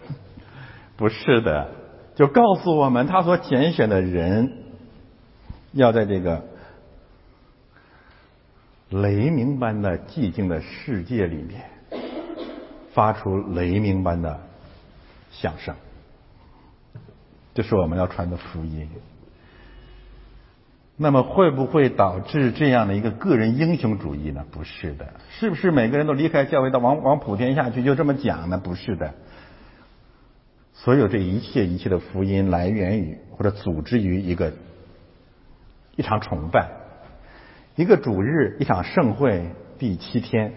[0.96, 1.66] 不是的，
[2.16, 4.52] 就告诉我们他所拣选的人
[5.72, 6.42] 要在这个。
[8.88, 11.62] 雷鸣般的寂静的世界里面，
[12.94, 14.38] 发出雷鸣般的
[15.32, 15.74] 响声，
[17.52, 18.88] 这是我们要传的福音。
[20.96, 24.44] 那么会不会导致这样的一个个人英雄主义呢？
[24.52, 28.56] 不是的，是不是每个人都离开教会到往往普天下去就这么讲呢？
[28.56, 29.12] 不是的，
[30.76, 34.52] 所有这一切一切的福音来源于或者组织于一个
[35.96, 36.68] 一场崇拜。
[37.74, 40.52] 一个主日，一场盛会，第七天，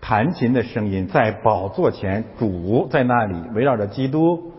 [0.00, 4.52] 弹琴的声音在宝座前，主在那里围绕着基督，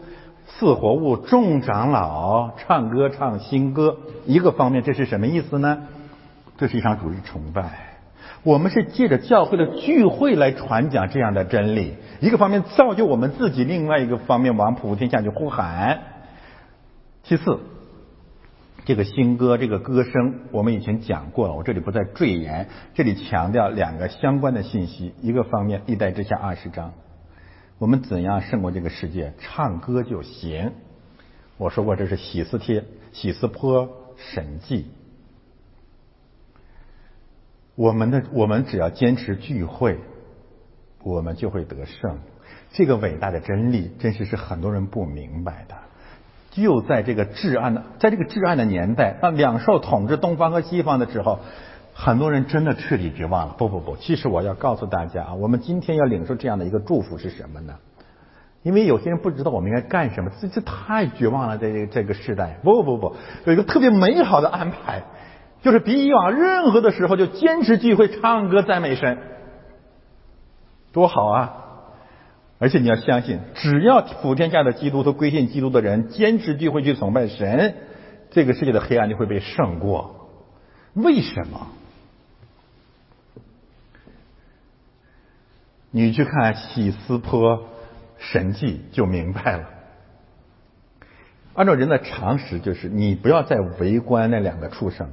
[0.47, 3.97] 四活物众长老唱歌唱新歌。
[4.25, 5.83] 一个方面，这是什么意思呢？
[6.57, 7.94] 这是一场主日崇拜。
[8.43, 11.95] 我们是借着教会的聚会来传讲这样的真理。
[12.19, 15.99] 一个方面造就我们自己，另外一个方面往普天下去呼喊。
[17.23, 17.59] 其次，
[18.85, 22.69] 这个新歌这个歌声我们以前讲过了，我这里不再赘言。
[22.93, 26.93] 这里强调两个相关的信息：一个方面，历代之下二十章，
[27.79, 29.33] 我们怎样胜过这个世界？
[29.39, 30.71] 唱歌就行。
[31.57, 34.85] 我说过，这是喜斯帖、喜斯坡神迹。
[37.75, 39.99] 我们的我们只要坚持聚会，
[41.03, 42.17] 我们就会得胜。
[42.71, 45.75] 这个伟大的真理，真是是很多人不明白的。
[46.51, 51.39] 就在这个至暗的，在这个至暗的年代，当两兽统治东方和西方的时候，
[51.93, 53.55] 很多人真的彻底绝望了。
[53.57, 57.75] 不不不，其实我要告诉大家啊，我们今天要领受这样的一个祝福是什么呢？
[58.63, 61.57] 因为有些人不知道我们应该干什么，这这太绝望了。
[61.57, 63.15] 这这个时代，不不不，
[63.45, 65.03] 有一个特别美好的安排。
[65.65, 69.17] 就是比以往任何的时候就坚持聚会唱歌赞美神，
[70.93, 71.63] 多好啊！
[72.59, 77.77] 而且你要相信，只要普天下的基督徒归信基督的人坚持聚会去崇拜神，
[78.29, 80.29] 这个世界的黑暗就会被胜过。
[80.93, 81.67] 为什么？
[85.89, 87.63] 你去看喜斯坡
[88.19, 89.69] 神迹就明白了。
[91.55, 95.09] 按照人的常识，就是你不要再围观那两个畜生。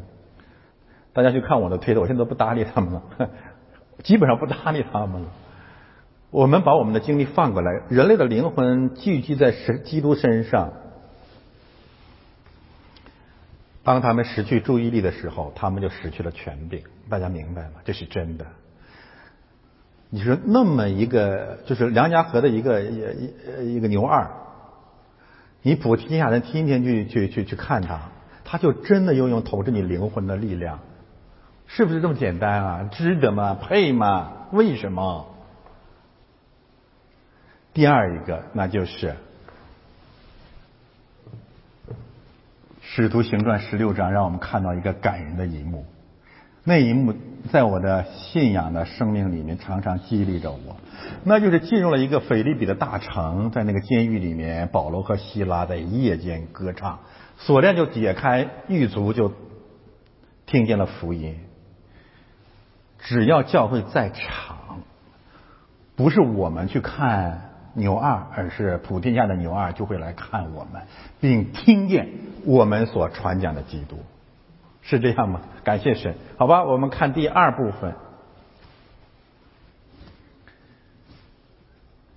[1.12, 3.02] 大家去看我的推特，我现在都不搭理他们了，
[4.02, 5.28] 基本上不搭理他们了。
[6.30, 10.72] 我们把我们的精力放过来，人类的灵魂聚集在神基督身上。
[13.84, 16.82] 当他们失去注意力的时候，他们就失去了权柄。
[17.10, 17.80] 大家明白吗？
[17.84, 18.46] 这是真的。
[20.08, 24.30] 你说那么一个，就是梁家河的一个一一个牛二，
[25.62, 28.00] 你普天下人天天去去去去看他，
[28.44, 30.78] 他就真的拥有统治你灵魂的力量。
[31.75, 32.89] 是不是这么简单啊？
[32.93, 33.57] 值得吗？
[33.61, 34.49] 配吗？
[34.53, 35.27] 为什么？
[37.73, 39.09] 第二一个，那就是
[42.83, 45.87] 《使徒行传》十六章，让我们看到一个感人的一幕。
[46.62, 47.14] 那一幕
[47.51, 50.77] 在我的信仰的生命里面常常激励着我。
[51.25, 56.99] 那就是进入了一个腓利比的大城，在那个监狱里面，保罗和希拉在夜间歌唱，
[57.39, 59.33] 锁链就解开，狱卒就
[60.45, 61.41] 听见了福音。
[63.03, 64.80] 只要教会在场，
[65.96, 70.82] 不是我们去看牛二，而是普天下的牛二就会来看我们，
[71.20, 72.09] 并听见
[72.44, 73.98] 我们所传讲的基督，
[74.82, 75.40] 是这样吗？
[75.64, 77.94] 感谢神，好吧，我们看第二部分。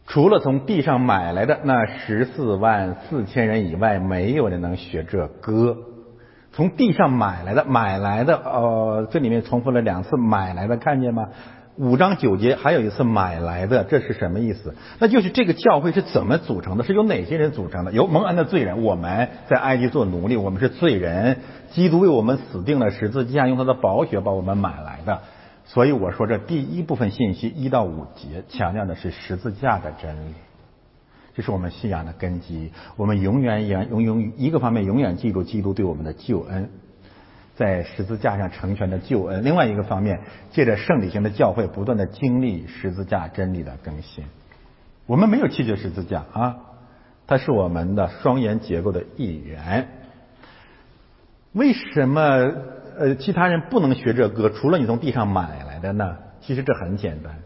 [0.07, 5.75] 除了从地上买来的那十四万四千人以外，没有人能学这歌。
[6.55, 11.27] 从地上买来的，买来的，呃，这里面重复了两次“买来的”，看见吗？
[11.75, 14.73] 五章九节还有一次“买来的”，这是什么意思？
[14.99, 16.85] 那就是这个教会是怎么组成的？
[16.85, 17.91] 是由哪些人组成的？
[17.91, 21.39] 由蒙恩的罪人，我们在埃及做奴隶，我们是罪人，
[21.71, 25.19] 基督为我们死定了十字架，用他的宝血把我们买来的。
[25.65, 30.33] 所以我说这第一部分信息一到五节强调的是十字架的真理。
[31.35, 32.71] 这是我们信仰的根基。
[32.95, 36.69] 我们永远永永永一个方面永远记住基督对我们的救恩，
[37.55, 39.43] 在十字架上成全的救恩。
[39.43, 40.21] 另外一个方面，
[40.51, 44.23] 借着圣礼型的教会，不断的经历十字架真理的更新。
[45.05, 46.57] 我们没有弃绝十字架啊，
[47.27, 49.87] 它是我们的双元结构的一员。
[51.51, 52.21] 为什么
[52.97, 54.49] 呃其他人不能学这歌？
[54.49, 56.17] 除了你从地上买来的呢？
[56.41, 57.39] 其实这很简单。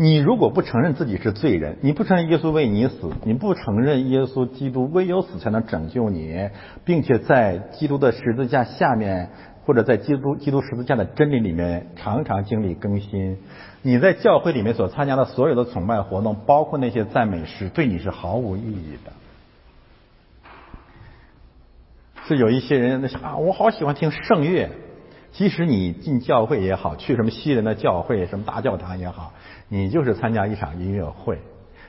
[0.00, 6.50] 你如果不承认自己是罪人，你不承认耶稣为你死，你不承认耶稣基督唯有死才能拯救你，
[6.84, 9.28] 并且在基督的十字架下面，
[9.64, 13.38] 或者在基督基督十字架的真理里面常常经历更新，
[13.82, 19.12] 你在教会里面所参加的所有的崇拜活动，包括那些赞美诗，对你是毫无意义的。
[22.28, 24.68] 是有一些人那啊，我好喜欢听圣乐，
[25.32, 29.32] 即使你进教会也好，去什么西人的教会，什么大教堂也好。
[29.68, 31.38] 你就是参加一场音乐会，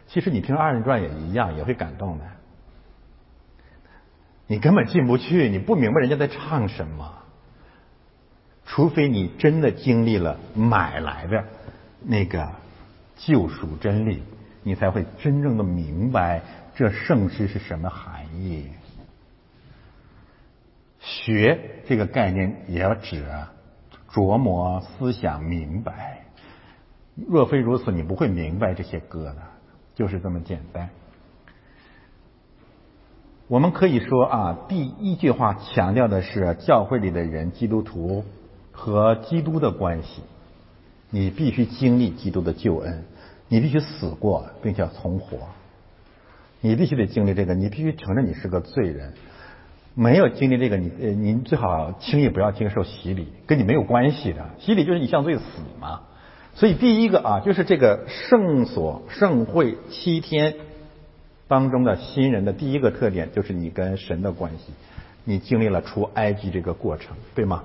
[0.07, 2.25] 其实你听二人转也一样，也会感动的。
[4.47, 7.13] 你根本进不去，你不明白人家在唱什么。
[8.65, 11.43] 除非你真的经历了买来的
[12.03, 12.49] 那个
[13.15, 14.21] 救赎真理，
[14.61, 16.41] 你才会真正的明白
[16.75, 18.67] 这圣诗是什么含义。
[20.99, 23.25] 学这个概念也要指
[24.11, 26.25] 琢磨思想明白。
[27.15, 29.37] 若非如此，你不会明白这些歌的，
[29.95, 30.89] 就是这么简单。
[33.47, 38.23] 我们可以说啊，第一句话强调的是教会里的人，基督徒
[38.71, 40.21] 和基督的关系。
[41.09, 43.03] 你必须经历基督的救恩，
[43.47, 45.39] 你必须死过，并且要重活。
[46.61, 49.13] 你必须得经历这个，你必须承认你是个罪人。
[49.95, 54.49] 没有经历这个，你呃，您最好轻易不要接受洗礼，跟你没有关系的。
[54.59, 55.41] 洗礼就是你向罪死
[55.79, 56.01] 嘛。
[56.55, 60.55] 所以第一个啊，就是这个圣所圣会七天
[61.47, 64.73] 当中的新人的第一个特点，就是你跟神的关系。
[65.25, 67.63] 你经历了出埃及这个过程，对吗？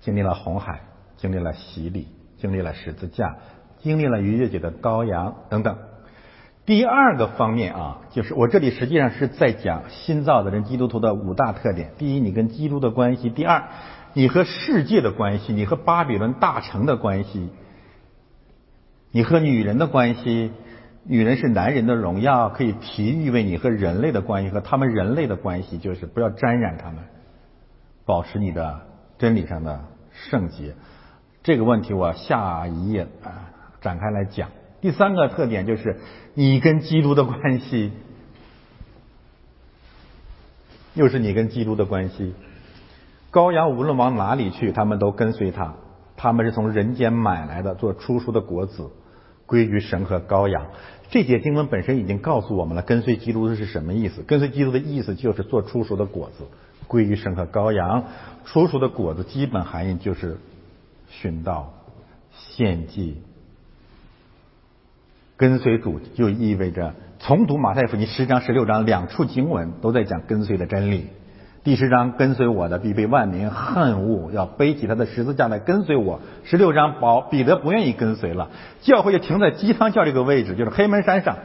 [0.00, 0.80] 经历了红海，
[1.18, 3.36] 经历了洗礼，经历了十字架，
[3.82, 5.76] 经历了逾越节的羔羊等等。
[6.70, 11.90] 第二个方面啊，就是我这里实际上是在讲新造的人基督徒的五大特点。
[11.98, 13.64] 第一，你跟基督的关系；第二，
[14.12, 17.50] 你和世界的关系，你和巴比伦大城的关系，
[19.10, 20.52] 你和女人的关系。
[21.02, 26.98] 女人是男人的荣耀，可以提喻为你和人类的关系和他们人类的关系，就是不要沾染他们，
[28.06, 28.82] 保持你的
[29.18, 29.80] 真理上的
[30.12, 30.76] 圣洁。
[31.42, 33.50] 这个问题我下一页啊
[33.80, 34.50] 展开来讲。
[34.80, 36.00] 第三个特点就是
[36.34, 37.92] 你跟基督的关系，
[40.94, 42.34] 又是你跟基督的关系。
[43.30, 45.74] 羔羊无论往哪里去，他们都跟随他，
[46.16, 48.90] 他们是从人间买来的，做出熟的果子，
[49.46, 50.66] 归于神和羔羊。
[51.10, 54.22] 这节经文本身已经告诉我们了，跟随基督的是什么意思？
[54.22, 56.44] 跟随基督的意思就是做出熟的果子，
[56.86, 58.04] 归于神和羔羊。
[58.46, 60.38] 出熟的果子基本含义就是
[61.10, 61.74] 殉道、
[62.32, 63.22] 献祭。
[65.40, 71.06] 跟随主就意味着重读马太福音十章、十六章两处经文都在讲跟随的真理。
[71.64, 76.20] 第十章跟随我的必被万民恨恶，要背起他的十字架来跟随我。
[76.44, 78.50] 十六章保彼得不愿意跟随了，
[78.82, 81.38] 教会就停在鸡汤教这个位置，就是黑门山上。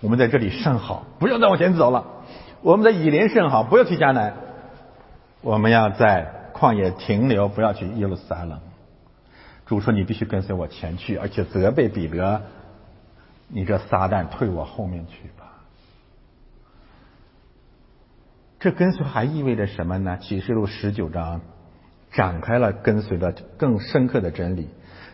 [0.00, 2.06] 我们在这里甚好，不要再往前走了。
[2.60, 4.34] 我们在以林甚好，不要去迦南。
[5.42, 8.58] 我们要在旷野停留，不要去耶路撒冷。
[9.66, 12.42] 主说你必须跟随我前去，而且责备彼得。
[13.48, 15.52] 你这撒旦，退我后面去吧！
[18.58, 20.18] 这跟随还意味着什么呢？
[20.18, 21.40] 启示录十九章
[22.10, 24.68] 展开了跟随的更深刻的真理，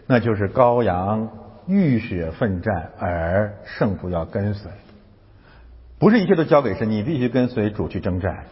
[0.07, 1.29] 那就是羔羊
[1.67, 4.71] 浴血奋战，而胜负要跟随，
[5.99, 8.47] 不是一切都交给神，你必须跟随主去征战。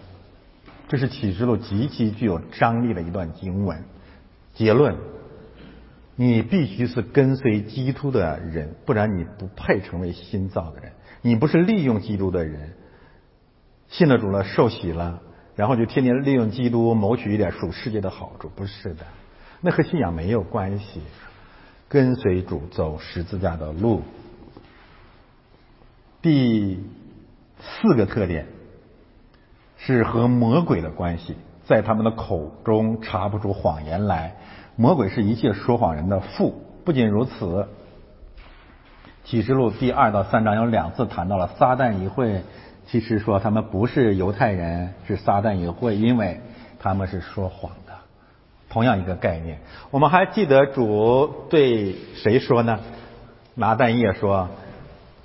[0.89, 3.83] 这是启示录极其具有张力的一段经文。
[4.55, 4.97] 结论。
[6.17, 10.93] 你必须是跟随基督的人，不然你不配成为新造的人。
[11.23, 12.73] 你不是利用基督的人，
[13.89, 15.21] 信了主了，受洗了，
[15.57, 19.07] 然后就天天利用基督谋取一点属世界的好处，不是的，
[19.61, 21.01] 那和信仰没有关系。
[21.89, 24.03] 跟随主走十字架的路。
[26.23, 26.79] 第
[27.59, 28.47] 四个特点
[29.77, 31.35] 是和魔鬼的关系，
[31.65, 34.37] 在他们的口中查不出谎言来。
[34.81, 36.55] 魔鬼是一切说谎人的父。
[36.87, 37.69] 不仅如此，
[39.25, 42.41] 启示录第二到三章有两次谈到了撒旦议会，
[42.87, 46.41] 其实说他们不是犹太人，是撒旦议会，因为
[46.79, 47.93] 他们是说谎的。
[48.71, 49.59] 同样一个概念，
[49.91, 52.81] 我们还记得主对谁说呢？
[53.55, 54.49] 拿但业说。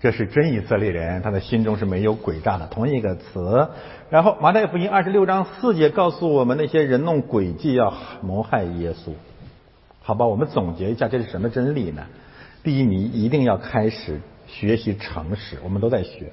[0.02, 3.70] 这是真以色列人，他的心中是没有诡诈的，同一个词。
[4.10, 9.14] 然后马太福音二十六章四节告诉我们，那些人弄诡计要谋害耶稣。
[10.06, 12.06] 好吧，我们总结一下，这是什么真理呢？
[12.62, 16.32] 第一，你一定要开始学习诚实，我们都在学。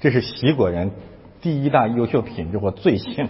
[0.00, 0.90] 这是习果人
[1.42, 3.28] 第一大优秀品质或罪性。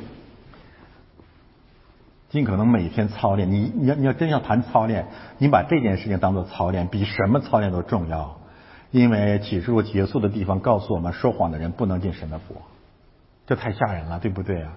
[2.28, 5.08] 尽可能每天操练，你你要你要真要谈操练，
[5.38, 8.38] 你把这件事情当做操练，比什么操练都重要。
[8.92, 12.62] 因为启示录结束的地方告诉我们，说谎的人不能进神的国，
[13.48, 14.76] 这太吓人了，对不对啊？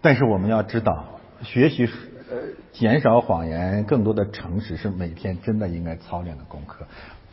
[0.00, 1.04] 但是我们要知道，
[1.42, 1.86] 学习
[2.30, 2.36] 呃
[2.72, 6.86] 减少谎言，更多的诚实是每天真的应该操练的功课，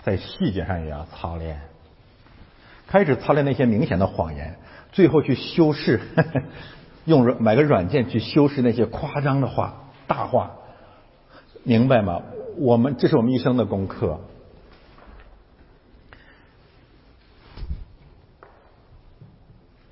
[0.03, 1.61] 在细节上也要操练。
[2.87, 4.55] 开始操练那些明显的谎言，
[4.91, 5.99] 最后去修饰，
[7.05, 10.51] 用软买个软件去修饰那些夸张的话、大话，
[11.63, 12.21] 明白吗？
[12.57, 14.21] 我们这是我们一生的功课。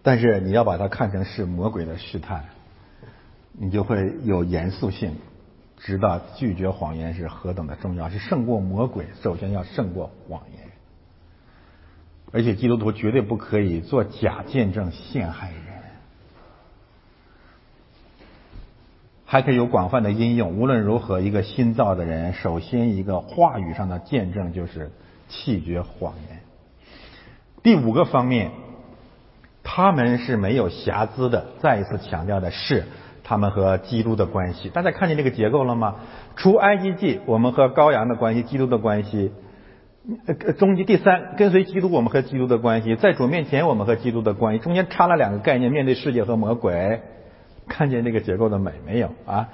[0.05, 2.45] 但是你要把它看成是魔鬼的试探，
[3.55, 5.15] 你就会有严肃性，
[5.77, 9.05] 知道拒绝谎言是何等的重要，是胜过魔鬼。
[9.21, 10.63] 首先要胜过谎言，
[12.31, 15.59] 而且基督徒绝对不可以做假见证陷害人，
[19.25, 20.53] 还可以有广泛的应用。
[20.53, 24.91] 无论如何，一个新造的人，首先一个话语上的见证就是
[25.29, 26.39] 弃绝谎言。
[27.61, 28.51] 第五个方面。
[29.65, 31.45] 他们是没有瑕疵的。
[31.61, 32.83] 再一次强调的是，
[33.23, 34.69] 他们和基督的关系。
[34.69, 35.95] 大家看见这个结构了吗？
[36.35, 39.31] 除埃及记，我们和羔羊的关系，基督的关系。
[40.27, 46.99] 呃，终极第三，跟随基督，我们和基督的关系，在主面前，我们和基督的关系，中间插了两个概念，面对世界和魔鬼。
[47.69, 49.47] 看见这个结构的美没有啊？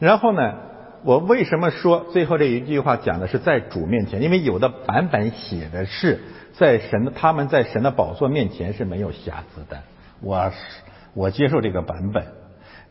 [0.00, 0.54] 然后呢，
[1.04, 4.20] 我为什么说最后这一句话讲的是在主面前？
[4.22, 6.18] 因为有的版本写的是
[6.54, 9.82] 在神的，他们在神的宝座面前是没有瑕疵的。
[10.20, 10.50] 我
[11.14, 12.41] 我接受这个版本。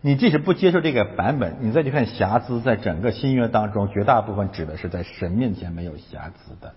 [0.01, 6.73] 你即使不接受这个版本，你再去看瑕疵，在整个新约当中，绝大部分指的是在神面前没有瑕疵的。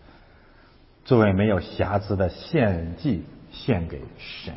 [1.07, 4.55] 作为没有瑕疵的献祭献给神，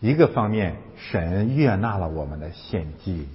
[0.00, 3.28] 一个方面神悦纳了我们的献祭，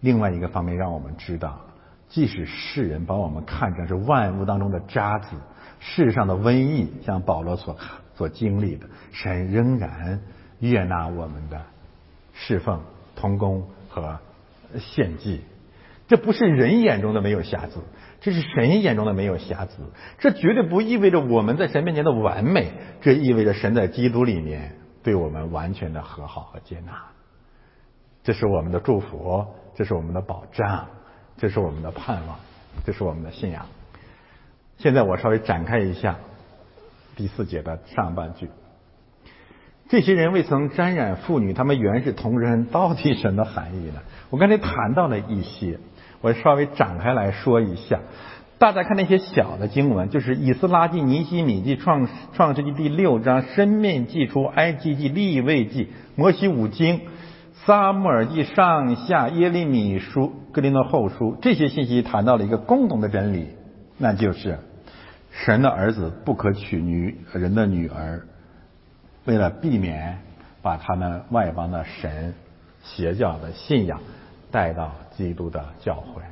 [0.00, 1.60] 另外一个方面让我们知道，
[2.08, 5.36] 即使世人把我们看成是万物当中的渣子，
[5.78, 7.76] 世上的瘟疫像保罗所
[8.16, 10.20] 所经历的，神仍然
[10.58, 11.60] 悦纳我们的
[12.40, 12.82] 侍奉、
[13.16, 14.18] 同工和
[14.78, 15.42] 献祭，
[16.06, 17.80] 这不是人眼中的没有瑕疵。
[18.20, 19.74] 这是神眼中的没有瑕疵，
[20.18, 27.04] 这绝对不意味着我们在神面前的完美，这意味着神在基督里面对我们完全的和好和接纳。
[28.24, 30.88] 这是我们的祝福，这是我们的保障，
[31.36, 32.40] 这是我们的盼望，
[32.84, 33.66] 这是我们的信仰。
[34.78, 36.18] 现在我稍微展开一下
[37.14, 38.50] 第四节的上半句：
[39.88, 44.00] 这些人未曾沾染妇女，他们原是同人，到底什么含义呢？
[44.30, 45.78] 我刚才谈到了一些。
[46.20, 48.00] 我稍微展开来说一下，
[48.58, 57.02] 大家看那些小的经文，就是以斯拉记、尼西米记、创创世纪第六章、生命记、出埃及记、立位记、摩西五经、
[57.64, 63.46] 撒母耳记上下、耶利米书、格林诺后书，这些信息谈到了一个共同的真理，
[63.96, 64.58] 那就是
[65.30, 68.26] 神的儿子不可娶女人的女儿，
[69.28, 70.18] 为了避免
[70.62, 72.32] 把他们外邦的神
[72.82, 74.00] 邪教的信仰
[74.50, 74.90] 带到。
[75.18, 76.22] 基督的教诲，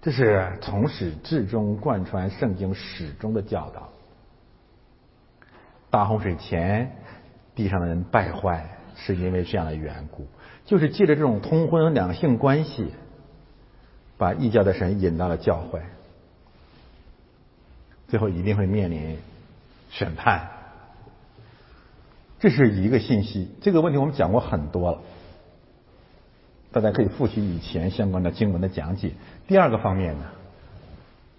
[0.00, 3.88] 这是从始至终贯穿圣经始终的教导。
[5.90, 6.92] 大洪水前，
[7.56, 10.28] 地上的人败坏，是因为这样的缘故，
[10.64, 12.92] 就是借着这种通婚两性关系，
[14.16, 15.82] 把异教的神引到了教会，
[18.06, 19.18] 最后一定会面临
[19.90, 20.48] 审判。
[22.40, 25.00] 这是一个信息，这个问题我们讲过很多了。
[26.70, 29.12] 大家可以复习以前相关的经文的讲解。
[29.46, 30.26] 第二个方面呢，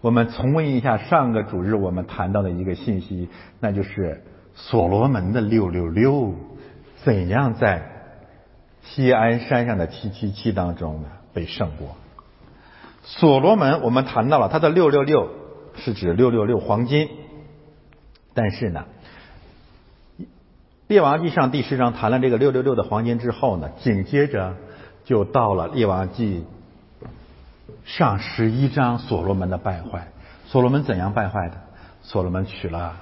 [0.01, 3.29] 我们重温一下上个主日我们谈到的一个信息，
[3.59, 4.23] 那就是
[4.55, 6.33] 所罗门的六六六
[7.03, 7.83] 怎样在
[8.81, 11.95] 西安山上的七七七当中呢被胜过。
[13.03, 15.29] 所罗门我们谈到了他的六六六
[15.75, 17.07] 是指六六六黄金，
[18.33, 18.85] 但是呢，
[20.89, 24.55] 列王记上第十章谈了这个六六六的黄金之后呢，紧接着。
[25.05, 26.45] 就到了列王记
[27.83, 30.07] 上十一章，所罗门的败坏。
[30.45, 31.57] 所罗门怎样败坏的？
[32.01, 32.95] 所罗门娶了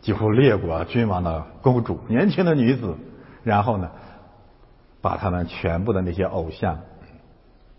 [0.00, 2.96] 几乎列国君王的公主，年轻的女子，
[3.42, 3.90] 然后呢，
[5.02, 6.78] 把他们全部的那些偶像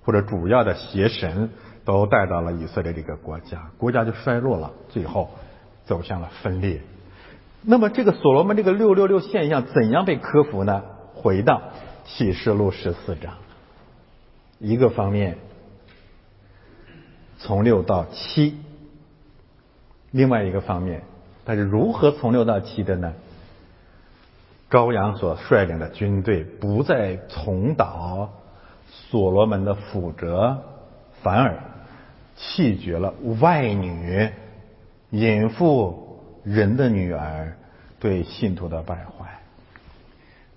[0.03, 1.49] 或者主要的邪神
[1.83, 5.31] 都带到了以色列这个国家，国家就衰落了，最后
[5.85, 6.79] 走向了分裂。
[7.61, 10.83] 那么这个所罗门这个六六六现象怎样被克服呢？
[11.13, 11.61] 回到。
[12.11, 13.35] 启示录十四章，
[14.57, 15.37] 一个方面
[17.37, 18.57] 从六到七，
[20.09, 21.03] 另外一个方面，
[21.45, 23.13] 它是如何从六到七的呢？
[24.69, 28.31] 高阳所率领的军队不再重蹈
[28.89, 30.57] 所罗门的覆辙，
[31.21, 31.59] 反而
[32.35, 34.31] 弃绝了外女
[35.11, 36.08] 淫妇
[36.43, 37.53] 人的女儿
[37.99, 39.39] 对信徒的败坏。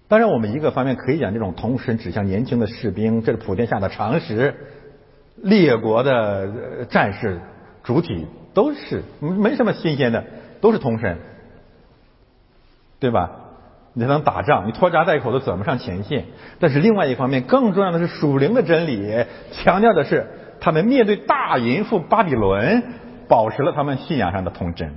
[0.09, 4.55] 当然，我们一个方面可以讲，这种同时指向年轻的士兵，这是普天下的常识。
[5.37, 7.41] 列国的战士
[7.83, 10.22] 主体都是没什么新鲜的，
[10.61, 11.16] 都是同神，
[13.01, 13.30] 对吧？
[13.95, 16.26] 你才能打仗，你拖家带口的怎么上前线？
[16.61, 20.26] 但是另外一方面，更重要的是属灵的真理，强调的是
[20.61, 22.83] 他们面对大淫妇巴比伦，
[23.26, 24.95] 保持了他们信仰上的童真。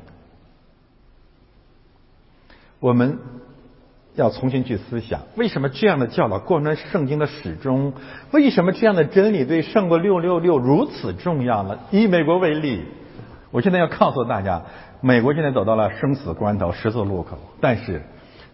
[2.80, 3.18] 我们。
[4.18, 7.92] 要重新去思想，为什么这样的教导贯穿圣经的始终？
[8.32, 11.78] 为什么这样的真理对胜过六六六如此重要呢？
[11.92, 12.86] 以美国为例，
[13.52, 14.62] 我现在要告诉大家，
[15.02, 17.38] 美国现在走到了生死关头、十字路口。
[17.60, 18.04] 但是，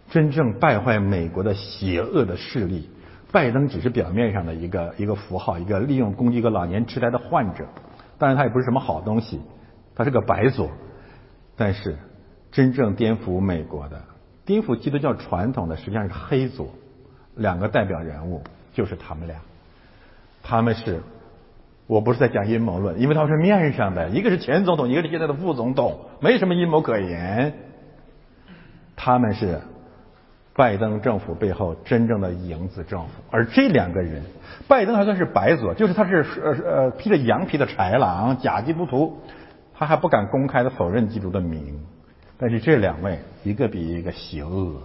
[0.10, 2.90] 真正败坏美国的邪恶的势力，
[3.32, 7.68] 拜登只是表面上的一个一个符号，一个利用攻击一个老年痴呆的患者。
[8.18, 9.40] 当然，他也不是什么好东西，
[9.94, 10.72] 他是个白左。
[11.56, 12.00] 但是，
[12.52, 14.02] 真正颠覆美国的。
[14.52, 16.68] 颠覆基督教传统的实际上是黑左，
[17.36, 18.42] 两个代表人物，
[18.74, 19.38] 就是他们俩。
[20.44, 21.00] 他们是，
[21.88, 27.54] 我不是在讲阴谋论，因为他们是面上的，一个是前总统，一个是现在的副总统，没什么阴谋可言。
[28.98, 29.62] 他们是
[30.54, 34.22] 拜登政府背后真正的影子政府，而这两个人，
[34.68, 39.18] 拜登还算是白左，就是他是呃呃披着羊皮的豺狼，假基督徒，
[39.74, 41.80] 他还不敢公开的否认基督的名。
[42.42, 44.82] 但是这两位一个比一个邪恶，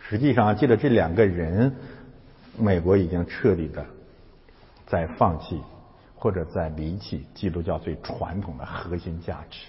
[0.00, 1.76] 实际上借着这两个人，
[2.58, 3.84] 美国已经彻底的
[4.86, 5.60] 在放弃
[6.16, 9.66] 或者在离弃基督教最传统的核心价值，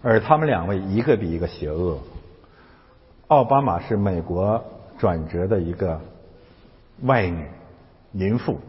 [0.00, 1.98] 而他们两位一个比一个邪恶。
[3.26, 4.64] 奥巴马是美国
[4.96, 6.00] 转折的一个
[7.02, 7.44] 外女
[8.12, 8.60] 淫妇，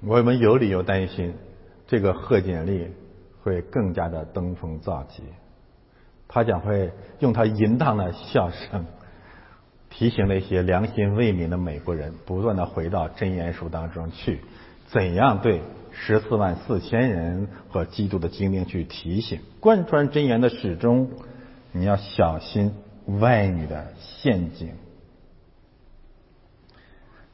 [0.00, 1.34] 我们有理由担心
[1.86, 2.88] 这个贺锦丽。
[3.44, 5.22] 会更加的登峰造极，
[6.26, 8.86] 他将会用他淫荡的笑声，
[9.90, 14.40] 提醒那些良心未泯的美国人，不断的回到真言书当中去，
[14.86, 15.60] 怎样对
[15.92, 21.10] 十四万四千人和基督的精灵去提醒，贯穿真言的始终，
[21.70, 22.72] 你要小心
[23.20, 24.72] 外女的陷阱。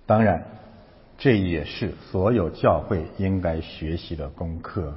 [0.06, 0.44] 当然，
[1.18, 4.96] 这也是所有教会应该学习的功课。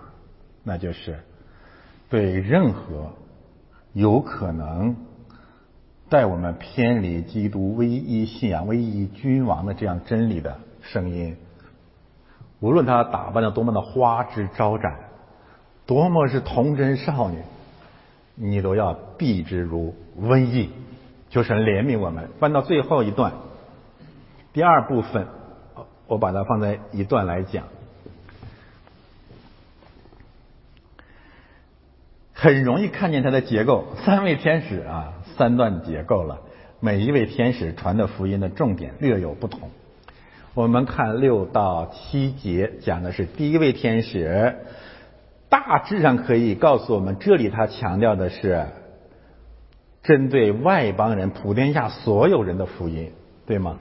[0.63, 1.19] 那就是
[2.09, 3.11] 对任何
[3.93, 4.95] 有可能
[6.09, 11.37] 带我们偏离基督唯一信仰、唯一君王的这样真理的声音，
[12.59, 14.95] 无论他打扮的多么的花枝招展，
[15.85, 17.39] 多么是童真少女，
[18.35, 20.69] 你都要避之如瘟疫。
[21.29, 22.29] 就是怜悯我们。
[22.39, 23.33] 翻到最后一段，
[24.53, 25.25] 第二部分，
[26.05, 27.63] 我把它放在一段来讲。
[32.33, 36.39] 很容易看见它的结构，三位天使啊，三段结构了。
[36.79, 39.69] 每一位天使传的福音的重点略有不同。
[40.53, 44.55] 我们看六到七节讲的是第一位天使，
[45.47, 48.65] 大致上可以告诉我们，这里他强调的是
[50.01, 53.11] 针对外邦人、普天下所有人的福音，
[53.45, 53.77] 对吗？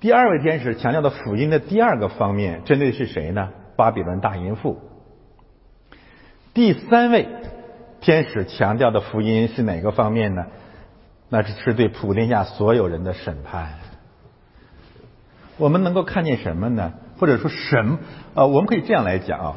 [0.00, 3.48] 第二位天使强调的福音的第二个方面，针对是谁呢？
[3.76, 4.78] 巴比伦大淫妇。
[6.54, 7.26] 第三位
[8.00, 10.46] 天使强调的福音是哪个方面呢？
[11.28, 13.72] 那是是对普天下所有人的审判。
[15.56, 16.92] 我们能够看见什么呢？
[17.18, 17.98] 或者说什
[18.36, 18.46] 啊？
[18.46, 19.56] 我们可以这样来讲啊，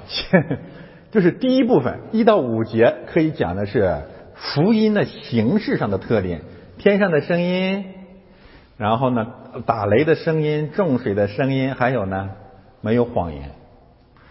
[1.14, 4.02] 就是第一部分一到五节可以讲的是
[4.34, 6.42] 福音的形式上的特点：
[6.80, 7.86] 天上的声音，
[8.78, 9.28] 然后呢
[9.68, 12.32] 打雷的声音、重水的声音，还有呢
[12.82, 13.52] 没有谎言。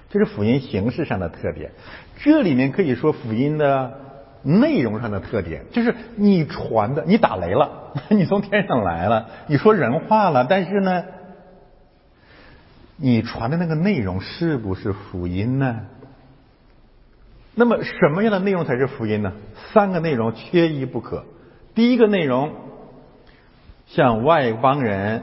[0.08, 1.72] 这是福音形式上的特点，
[2.16, 3.98] 这里面可以说福音的
[4.42, 11.04] 内容上的特点，就是你传的，你打雷了， 你从天上来了，你说人话了，但是呢，
[12.96, 15.80] 你传的那个内容是不是福音呢？
[17.54, 19.32] 那么什么样的内容才是福音呢？
[19.72, 21.24] 三个内容缺一不可。
[21.74, 22.52] 第一个内容，
[23.86, 25.22] 向外邦人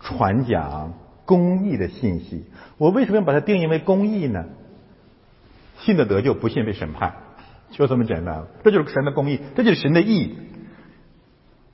[0.00, 0.92] 传讲。
[1.28, 2.46] 公益的信息，
[2.78, 4.46] 我为什么要把它定义为公益呢？
[5.78, 7.14] 信的得救，不信被审判，
[7.70, 8.46] 就这么简单。
[8.64, 10.36] 这就是神的公义，这就是神的义。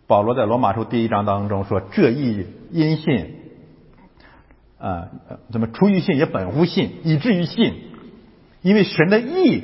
[0.06, 3.36] 保罗在罗马书第一章当中说：“这义因信，
[4.78, 5.08] 啊，
[5.50, 7.74] 怎么出于信也本乎信，以至于信，
[8.62, 9.62] 因为神的义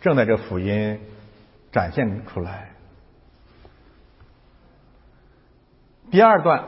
[0.00, 0.98] 正在这福音
[1.72, 2.70] 展现出来。”
[6.10, 6.64] 第二段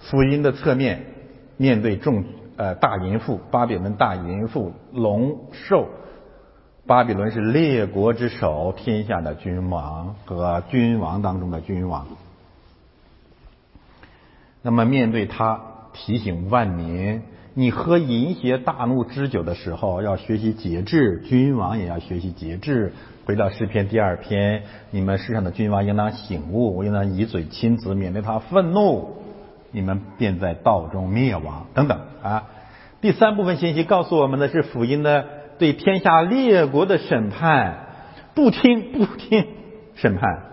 [0.00, 1.12] 福音的侧面。
[1.58, 2.22] 面对众
[2.56, 5.88] 呃大淫妇，巴比伦大淫妇龙兽，
[6.86, 12.06] 巴比伦是列国之首，天下的君王和君王当中的君王。
[14.62, 15.60] 那么面对他
[15.92, 17.22] 提醒万民，
[17.54, 22.92] 你喝淫邪大怒之酒的时候，要学习节制，君王也要学习节制。
[23.26, 29.16] 回到诗篇第二篇，你们世上的君王应当醒悟，应当以嘴亲子，免得他愤怒。
[29.76, 32.44] 你们便在道中灭亡，等等啊！
[33.02, 35.26] 第三部分信息告诉我们的是福音的
[35.58, 37.88] 对天下列国的审判，
[38.34, 39.46] 不听不听
[39.94, 40.44] 审判，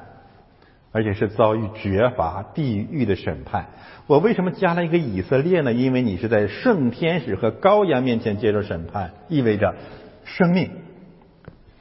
[0.91, 3.67] 而且是遭遇绝罚地狱的审判。
[4.07, 5.71] 我为什么加了一个以色列呢？
[5.71, 9.73] 因为你是在圣天使和羔羊面前接受审判，意味着
[10.25, 10.69] 生命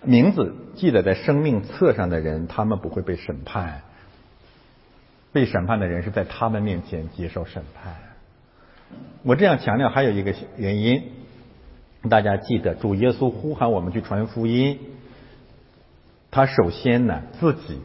[0.05, 3.83] 名字记载在生命册上的人，他们不会被审判。
[5.33, 7.95] 被审判的人是在他们面前接受审判。
[9.23, 11.03] 我这样强调还有一个原因，
[12.09, 14.79] 大家记得主耶稣呼喊我们去传福音，
[16.31, 17.81] 他首先呢自己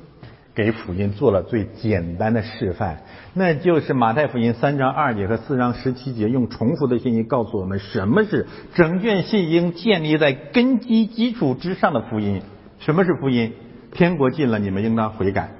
[0.53, 12.41] 给福音做了最简单的示范，那就是马太福音三章二节和四章十七节，用重复的信息告诉我们什么是整卷信经建立在根基基础之上的福音。
[12.79, 13.53] 什么是福音？
[13.91, 15.51] 天国近了，你们应当悔改，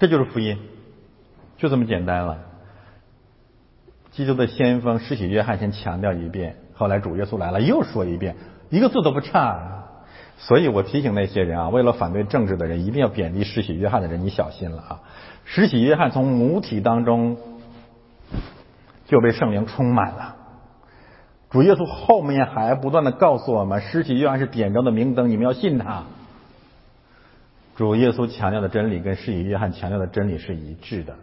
[0.00, 0.58] 这就是福音，
[1.58, 2.38] 就这么简单了。
[4.12, 8.36] 基督的先锋施洗约翰先强调一遍，后来主耶稣来了又说一遍，
[8.70, 9.84] 一个字都不差。
[10.38, 15.00] 所以我提醒那些人啊，为了反对政治的人，一定要贬低施洗约翰的人，你小心了啊！
[15.44, 17.36] 施洗约翰从母体当中
[19.06, 20.36] 就被圣灵充满了。
[21.50, 26.04] 主耶稣后面还不断的告诉我们，施洗约翰是点着的明灯，你们要信他。
[27.76, 31.16] 主耶稣强调的真理跟施洗约翰强调的真理是一致的。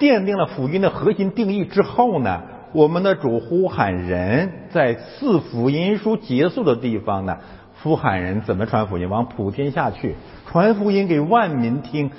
[0.00, 2.42] 奠定了福音的核心定义之后呢，
[2.72, 7.36] 我们的主呼喊人在四福音书结束的地方呢。
[7.82, 9.08] 呼喊人怎么传福音？
[9.08, 10.14] 往普天下去，
[10.46, 12.10] 传福音给万民听。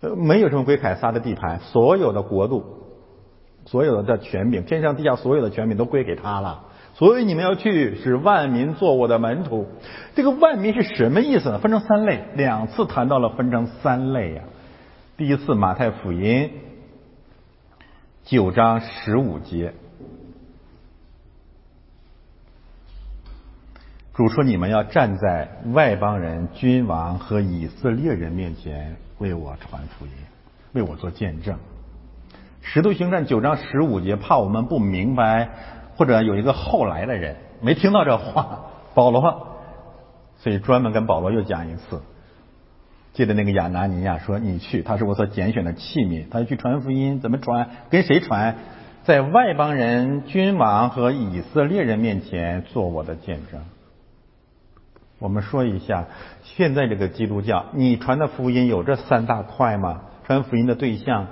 [0.00, 2.64] 呃，没有什么归凯撒的地盘，所有的国度，
[3.66, 6.64] 所有的权柄，天上地下所有的权柄都归给他了。
[6.94, 9.66] 所以你们要去，使万民做我的门徒。
[10.14, 11.58] 这个万民是什么意思呢？
[11.58, 14.42] 分成三类，两次谈到了分成三类呀。
[15.18, 16.48] 第一次，马太福音
[18.22, 19.74] 九章十五节。
[24.14, 30.12] 主说：“你们要站在外邦人、君王和以色列人面前，为我传福音，
[30.72, 31.56] 为我做见证。”
[32.60, 35.50] 《使徒行传》九章十五节，怕我们不明白，
[35.96, 39.48] 或者有一个后来的人没听到这话，保罗，
[40.36, 42.00] 所以专门跟保罗又讲一次。
[43.14, 47.70] 记得那个亚拿尼亚说：“你去，他是我所拣选的器皿，他要去传福音，怎么传？
[47.90, 48.56] 跟谁传？
[49.04, 53.60] 在外邦人、君王和以色列人面前做我的见证。”
[55.18, 56.06] 我们说一下，
[56.44, 60.02] 现在这个基督教，你传的福音有这三大块吗？
[60.24, 61.26] 传福音的对象，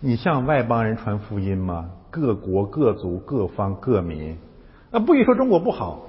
[0.00, 1.90] 你向外邦人传福音吗？
[2.10, 4.38] 各国各族各方各民，
[4.90, 6.06] 啊，不许说中国不好。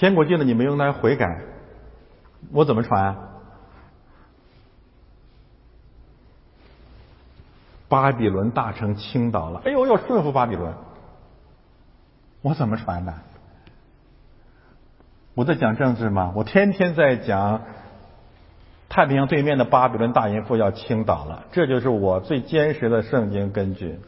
[0.00, 1.42] 天国近了，你们应该悔改。
[2.52, 3.18] 我怎么传？
[7.86, 10.72] 巴比伦大城倾倒了，哎呦，要顺服巴比伦。
[12.40, 13.12] 我怎么传的？
[15.34, 16.32] 我在讲政治吗？
[16.34, 17.60] 我天天在讲
[18.88, 24.00] 太平洋对面的巴比伦大淫妇要倾倒了，这就是我最坚实的圣经根据。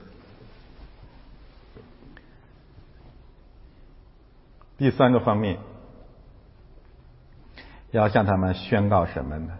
[4.78, 5.58] 第三个方面，
[7.92, 9.52] 要向他们宣告什么呢？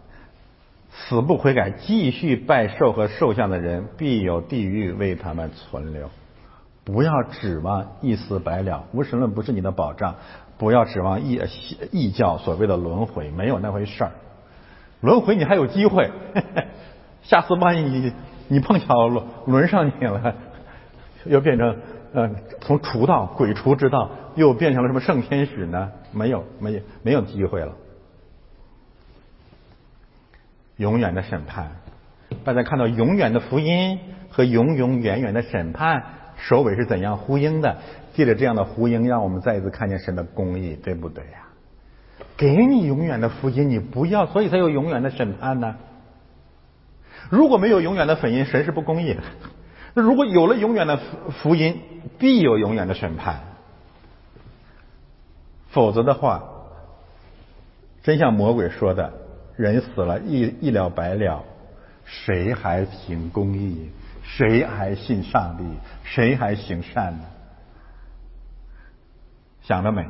[0.91, 6.11] 死不悔改、继续拜兽和兽像的人，必有地狱为他们存留。
[6.85, 10.17] 不要指望一死百了，无神论不是你的保障。
[10.59, 11.41] 不要指望异
[11.91, 14.13] 异教所谓的轮回，没有那回事儿。
[15.01, 16.11] 轮回你还有机会，
[17.23, 18.13] 下次万一你
[18.49, 20.35] 你碰巧轮轮上你了，
[21.25, 21.77] 又变成
[22.13, 22.31] 呃
[22.61, 25.91] 从厨道鬼厨之道，又变成了什么圣天使呢？
[26.13, 27.73] 没有，没有，没有机会了。
[30.83, 31.71] 永远的审判，
[32.43, 36.03] 大家看到永远的福音和永永远远的审判。
[36.37, 37.77] 首尾是怎样呼应的？
[38.15, 41.47] 借着这样的呼应，让我们再一次看见神的公义，对不对呀？
[42.37, 45.77] 给你永远的福音，你不要，所以才有永远的审判呢。
[47.31, 49.21] 如果没有永远的福音，神是不公义的。
[49.95, 50.99] 那如果有了永远的
[51.31, 51.81] 福音，
[52.19, 53.41] 必有永远的审判。
[55.69, 56.43] 否则的话，
[58.03, 59.13] 真像魔鬼说的，
[59.63, 61.45] 人死了，一一了百了，
[62.05, 63.91] 谁还行公义？
[64.25, 65.65] 谁还信上帝？
[66.03, 67.25] 谁还行善呢？
[69.63, 70.05] 想得美，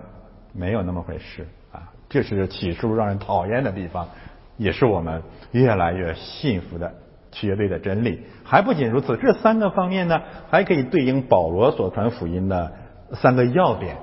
[0.55, 1.93] 没有那么回事啊！
[2.09, 4.09] 这是起初让人讨厌的地方，
[4.57, 6.95] 也是我们越来越信服的
[7.31, 8.23] 绝对的真理。
[8.45, 12.73] 还不仅如此，这三个方面呢，还可以对应保罗所传福音的
[13.13, 13.99] 三个要点。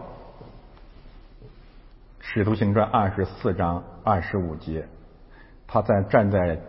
[2.19, 4.87] 使徒行传二十四章二十五节，
[5.71, 6.59] 他在站在。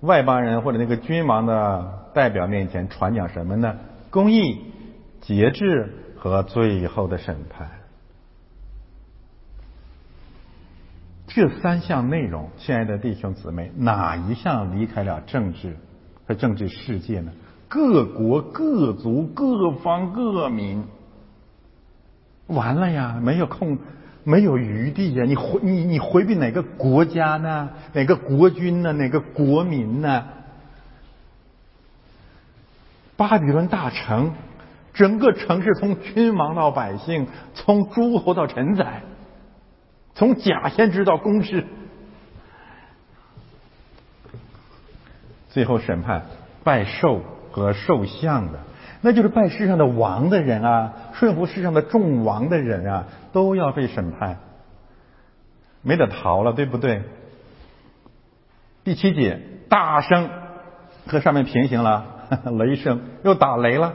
[0.00, 3.74] 外邦人或者那个君王的代表面前传讲什么呢？
[4.10, 4.62] 公义、
[5.22, 7.70] 节制和最后的审判。
[11.26, 15.74] 这三项内容，亲爱的弟兄姊妹，哪一项离开了政治
[16.26, 17.32] 和政治世界呢？
[17.68, 20.84] 各国各族各方各民，
[22.48, 23.78] 完了呀，没有空。
[24.24, 25.24] 没有余地呀！
[25.24, 27.70] 你回你你回避哪个国家呢？
[27.92, 28.92] 哪个国君呢？
[28.94, 30.24] 哪个国民呢？
[33.16, 34.32] 巴比伦大城，
[34.94, 39.02] 整个城市从君王到百姓，从诸侯到臣宰，
[40.14, 41.64] 从假先知到公知，
[45.50, 46.24] 最后审判
[46.64, 47.20] 拜兽
[47.52, 48.58] 和兽像的，
[49.04, 54.38] 那就是拜世上的王的人啊，顺服世上的众王的人啊，都要被审判，
[55.82, 57.02] 没得逃了，对不对？
[58.82, 59.38] 第七节，
[59.68, 60.30] 大声
[61.06, 62.06] 和上面平行了，
[62.58, 63.92] 雷声又打雷了。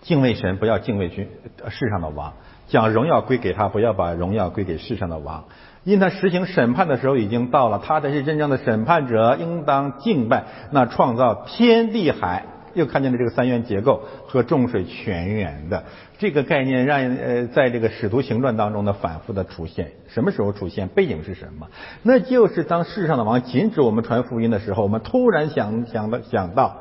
[0.00, 1.28] 敬畏神，不要敬畏君
[1.68, 2.32] 世上的王，
[2.66, 5.44] 将荣耀归给他，不要把荣耀归给世上的王。
[5.84, 10.42] 因他实行审判的时候已经到了，他才是真正的审判者，应当敬拜
[10.72, 12.46] 那创造天地海。
[12.74, 15.84] 又看见了这个三元结构和众水泉源的
[16.18, 19.92] 这个概念，让呃，在这个使徒行传当中呢反复的出现。
[20.08, 20.88] 什么时候出现？
[20.88, 21.68] 背景是什么？
[22.02, 26.78] 那就是当世上的王禁止我们传福音的时候，我们突然想想的想到，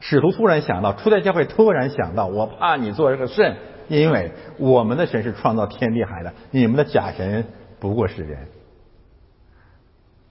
[0.00, 3.56] 使徒突然想到，初代教会突然想到，我怕你做这个甚，
[3.88, 7.44] 因为我们的神是创造天地海的，你们的假神
[7.80, 8.38] 不过是人。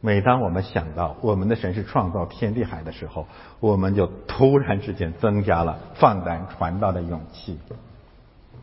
[0.08, 3.28] 每当我们想到我们的神是创造天地海的时候，
[3.60, 7.60] 我们就突然之间增加了放胆传道的勇气。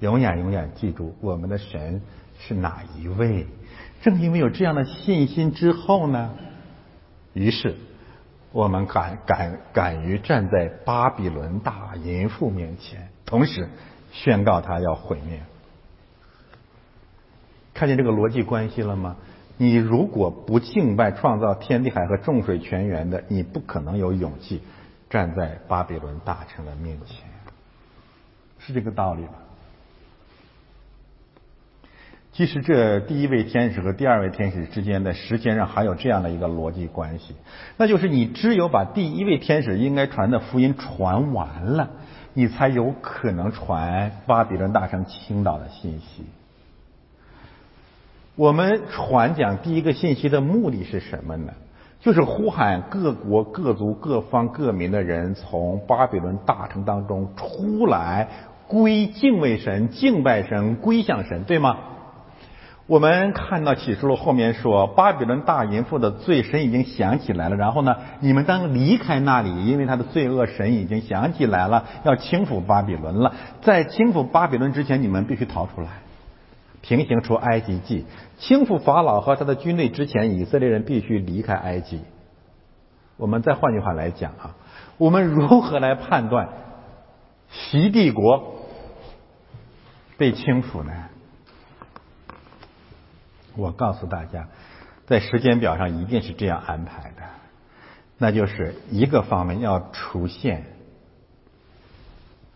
[0.01, 2.01] 永远永远记住我们的神
[2.39, 3.47] 是哪一位。
[4.01, 6.31] 正因为有这样的信心之后呢，
[7.35, 7.75] 于是
[8.51, 13.69] 我们敢敢敢于站在巴比伦大淫妇面前，同时
[14.13, 15.43] 宣告他要毁灭。
[17.75, 19.17] 看见这个逻辑关系了吗？
[19.57, 24.63] 你如果不敬拜创造天地海和众水泉源的，你不可能有勇气
[25.09, 27.25] 站在巴比伦大臣的面前，
[28.59, 29.33] 是这个道理吧？
[32.33, 37.37] 其实这第一位天使和第二位天使之间的时间上还有这样的一个逻辑关系，
[37.77, 41.91] 那就是你只有把第一位天使应该传的福音传完了，
[42.33, 46.25] 你才有可能传巴比伦大城倾倒的信息。
[48.37, 51.53] 我们传讲第一个信息的目的是什么呢？
[52.01, 58.27] 就是呼喊各国各族各方各民的人从巴比伦大城当中出来，
[58.67, 61.77] 归敬畏神、敬拜神、归向神，对吗？
[62.87, 73.33] 我们看到启示录后面说，巴比伦大淫妇的罪神已经想起来了，然后呢，你们当离开那里，因为他的罪恶神已经想起来了，要轻抚巴比伦了。
[73.63, 75.87] 在轻抚巴比伦之前，你们必须逃出来。
[76.85, 78.05] 平行出埃及记，
[78.37, 82.03] 倾覆法老和他的军队之前，以色列人必须离开埃及。
[83.17, 84.55] 我们再换句话来讲啊，
[84.99, 86.51] 我们如何来判断
[87.49, 88.57] 西帝国
[90.19, 90.93] 被倾覆呢？
[93.57, 94.49] 我告诉大家，
[95.07, 97.23] 在时间表上一定是这样安排的，
[98.19, 100.67] 那就是一个方面要出现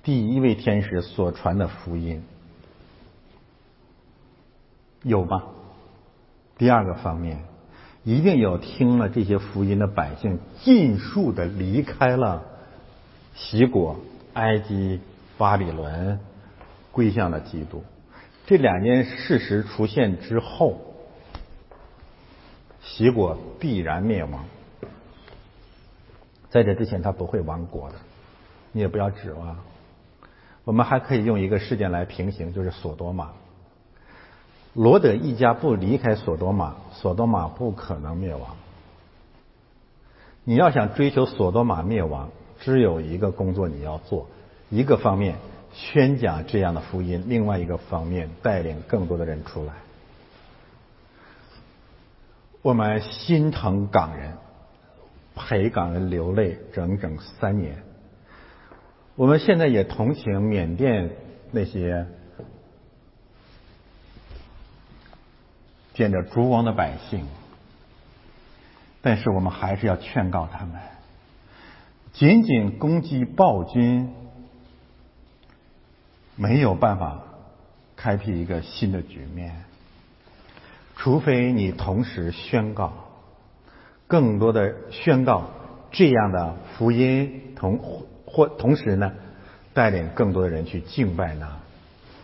[0.02, 2.22] 第一位天使所传的福音。
[5.02, 5.44] 有吗？
[6.56, 7.44] 第二个方面，
[8.02, 12.42] 一定有听了这些福音的百姓尽数的离开了
[13.34, 13.96] 西国、
[14.34, 15.00] 埃及、
[15.36, 16.18] 巴比伦，
[16.90, 17.84] 归向了基督。
[18.46, 20.80] 这两件事实出现之后，
[22.82, 24.44] 西国必然灭亡。
[26.50, 27.96] 在这之前，他不会亡国的，
[28.72, 29.58] 你也不要指望。
[30.64, 33.32] 我们还可以用一个事件来平行，就是索多玛。
[34.74, 38.56] 罗德一家不离开索多玛，索多玛不可能灭亡。
[40.44, 44.28] 你要想追求索多玛灭亡，只有一个工作你要做：
[44.70, 45.36] 一个方面
[45.72, 49.72] 宣讲这样的福音，另外一个方面带领更多的人出来。
[52.62, 54.34] 我们心疼港人，
[55.34, 57.82] 陪港人流泪整整三年。
[59.16, 61.10] 我们现在也同情缅甸
[61.50, 62.06] 那些。
[65.98, 67.26] 见着烛光的百姓，
[69.02, 70.80] 但是我们还是要劝告他们：
[72.12, 74.14] 仅仅攻击暴君，
[76.36, 77.20] 没有办法
[77.96, 79.64] 开辟一个新的局面。
[80.94, 82.92] 除非你同时宣告，
[84.06, 85.50] 更多的宣告
[85.90, 87.80] 这样的福音，同
[88.24, 89.12] 或同时呢，
[89.74, 91.58] 带领更多的人去敬拜那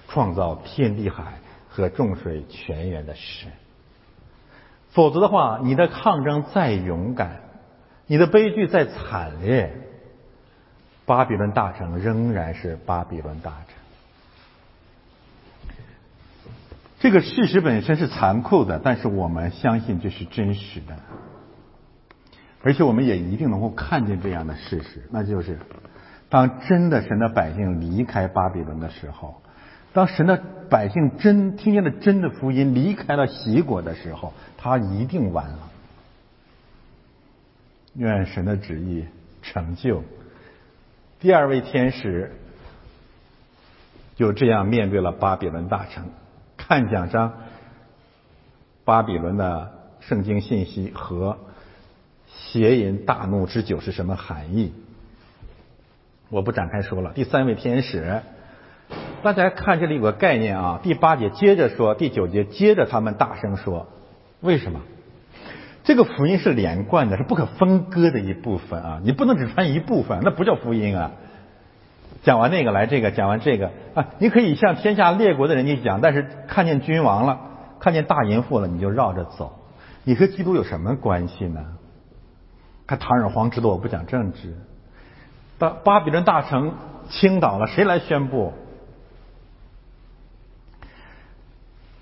[0.07, 3.51] 创造天地海和众水泉源的神。
[4.95, 7.41] 否则的话，你的抗争再勇敢，
[8.07, 9.73] 你的悲剧再惨烈，
[11.05, 13.75] 巴比伦大城仍然是巴比伦大城。
[17.01, 20.97] 这个事实本身是残酷的，但是我们相信这是真实的，
[22.63, 25.59] 而且我们也一定能够看见这样的事实，那就是
[26.31, 29.43] 当真的神的百姓离开巴比伦的时候，
[29.95, 35.71] 当神的百姓真听见了真的福音，离开了习国的时候，他一定完了。
[37.95, 39.05] 愿神的旨意
[39.41, 40.03] 成就。
[41.21, 42.33] 第二位天使
[44.17, 46.11] 就这样面对了巴比伦大城，
[46.57, 47.35] 看讲章，
[48.85, 51.39] 巴比伦的圣经信息和
[52.27, 54.73] 邪淫大怒之酒是什么含义？
[56.31, 57.13] 我不展开说了。
[57.13, 58.23] 第三位天使。
[59.25, 63.87] 大家看这里有个概念啊，第八节接着说，第九节接着他们大声说，
[64.43, 64.81] 为什么？
[65.83, 69.01] 这个福音是连贯的，是不可分割的一部分啊！
[69.03, 71.13] 你不能只传一部分，那不叫福音啊！
[72.23, 77.41] 讲完那个来这个，讲完这个啊，你可以向天下列国的人去讲，但是看见君王了，
[77.81, 79.59] 看见大淫妇了，你就绕着走。
[80.05, 81.65] 你和基督有什么关系呢？
[82.87, 84.55] 看堂而皇知道我不讲政治，
[85.59, 86.75] 巴巴比伦大城
[87.09, 88.53] 倾倒了，谁来宣布？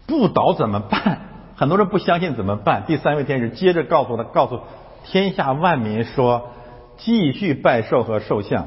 [0.07, 1.21] 不倒怎么办？
[1.57, 2.85] 很多人不相信怎么办？
[2.87, 4.61] 第三位天使接着告诉他，告诉
[5.05, 6.51] 天下万民说：
[6.97, 8.67] 继续拜寿和寿像。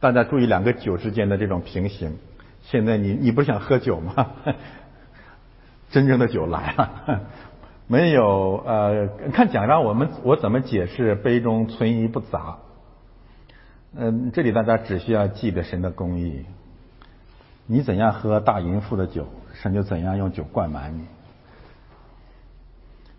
[0.00, 2.18] 大家注意两个酒之间的这种平行。
[2.64, 4.26] 现在你你不是想喝酒吗？
[5.90, 7.20] 真正的酒来了，
[7.86, 12.58] 没有呃，看讲章我们我怎么解释杯中存疑不杂？
[13.96, 16.44] 嗯，这里大家只需要记得神的公义。
[17.66, 21.06] 你怎样喝大淫妇的酒，神就怎样用酒灌满你。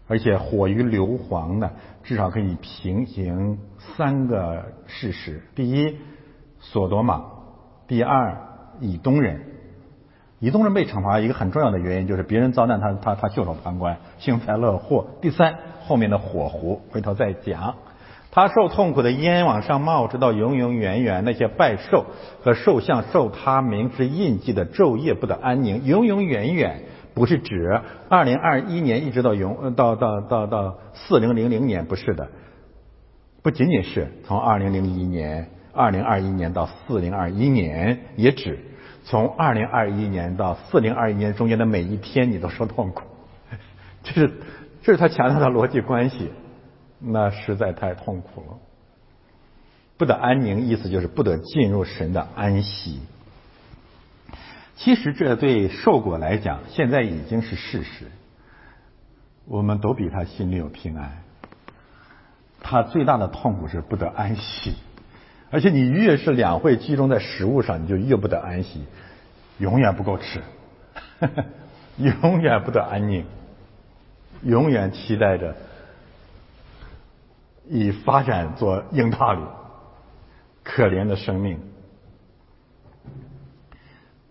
[0.07, 1.71] 而且火于硫磺的，
[2.03, 3.57] 至少可以平行
[3.97, 5.97] 三个事实：第一，
[6.59, 7.23] 索多玛；
[7.87, 8.37] 第二，
[8.79, 9.41] 以东人。
[10.39, 15.07] 以东人被惩罚一个很重要的原因，就是别人遭难，他他他袖手旁观，幸灾乐祸。
[15.21, 17.75] 第三，后面的火湖，回头再讲。
[18.35, 21.23] 他受痛苦的烟往上冒，直到永永远远。
[21.23, 22.05] 那些拜寿
[22.43, 25.85] 和受像受他名之印记的昼夜不得安宁。
[25.85, 26.83] 永永远远
[27.13, 27.79] 不是指
[28.09, 32.27] 二零二一年一直到永到到到到四零零零年，不是的。
[33.41, 38.59] 不仅仅是从二零零一年、二零二一年到四零二一年，也指
[39.05, 43.03] 从二零二一年到四零二一年中间的每一天，你都受痛苦。
[44.03, 44.33] 这是
[44.83, 46.31] 这是他强调的逻辑关系。
[47.07, 48.57] 那实在太痛苦了，
[49.95, 52.99] 不得安宁，意思就是不得进入神的安息。
[54.75, 58.07] 其实这对受果来讲，现在已经是事实。
[59.45, 61.21] 我们都比他心里有平安。
[62.59, 64.73] 他最大的痛苦是不得安息，
[65.51, 68.83] 而且你越是两会集中在食物上，你就越不得安息，
[69.59, 70.41] 永远不够吃，
[71.97, 73.25] 永远不得安宁，
[74.41, 75.55] 永远期待着。
[77.67, 79.41] 以发展做硬道理，
[80.63, 81.59] 可怜的生命。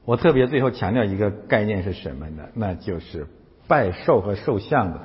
[0.05, 2.45] 我特别最后强调一个概念是什么呢？
[2.55, 3.27] 那就是
[3.67, 5.01] 拜寿和受像的，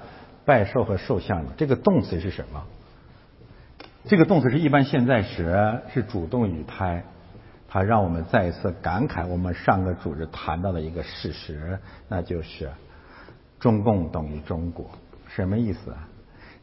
[0.46, 2.64] 拜寿和受像的这个动词是什么？
[4.06, 7.04] 这个动词是一般现在时，是主动语态，
[7.68, 12.70] 它让我们再一次感慨我们上个主日谈到的一个事实，那就是
[13.60, 14.90] 中共等于中国，
[15.28, 16.08] 什么意思啊？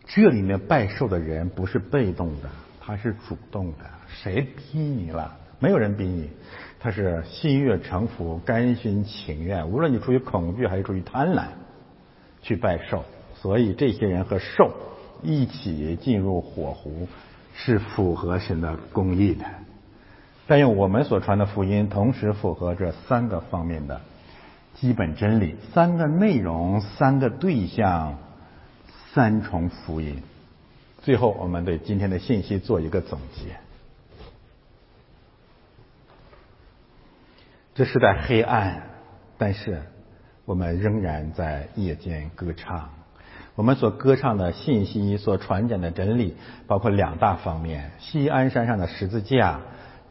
[0.07, 2.49] 这里面拜寿的人不是被动的，
[2.81, 3.79] 他是主动的。
[4.09, 5.37] 谁逼你了？
[5.59, 6.31] 没有人逼你，
[6.79, 9.69] 他是心悦诚服、甘心情愿。
[9.69, 11.47] 无论你出于恐惧还是出于贪婪，
[12.41, 13.05] 去拜寿。
[13.35, 14.71] 所以这些人和寿
[15.23, 17.09] 一起进入火湖，
[17.53, 19.45] 是符合神的公义的。
[20.47, 24.01] 但用我们所传的福音同时符合这三个方面的
[24.75, 28.19] 基本真理：三个内容，三个对象。
[29.17, 30.23] 三重福音，
[31.01, 33.57] 最后我们对今天的信息做一个总结。
[37.75, 38.83] 这是在黑暗，
[39.39, 39.81] 但是
[40.45, 42.91] 我们仍然在夜间歌唱。
[43.55, 46.37] 我们所歌唱的信息，所传讲的真理，
[46.67, 49.63] 包括两大方面：西安山上的十字架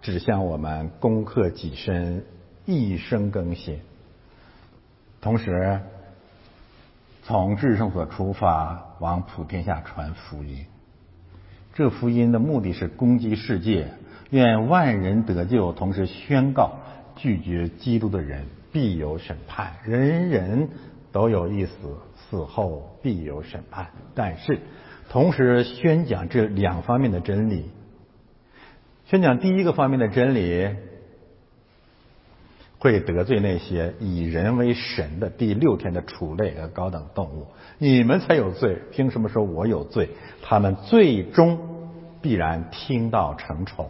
[0.02, 2.26] 指向我们攻克己身，
[2.66, 3.76] 一生更新；
[5.22, 5.80] 同时。
[7.28, 10.64] 从至圣所出发，往普天下传福音。
[11.74, 13.88] 这福音的目的是攻击世界，
[14.30, 16.74] 愿万人得救，同时宣告
[17.16, 20.70] 拒绝基督的人必有审判，人人
[21.12, 23.88] 都有一死，死后必有审判。
[24.14, 24.60] 但是，
[25.10, 27.72] 同时宣讲这两方面的真理，
[29.06, 30.70] 宣讲第一个方面的真理。
[32.78, 37.48] 会得罪那些以人为神的第六天的畜类和高等动物，
[37.78, 40.10] 你们才有罪，凭什么说我有罪？
[40.42, 41.58] 他们最终
[42.22, 43.90] 必然听到成仇。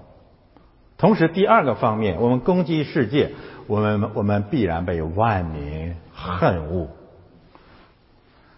[0.97, 3.31] 同时，第二个方面，我们攻击世界，
[3.67, 6.87] 我们我们必然被万民恨恶。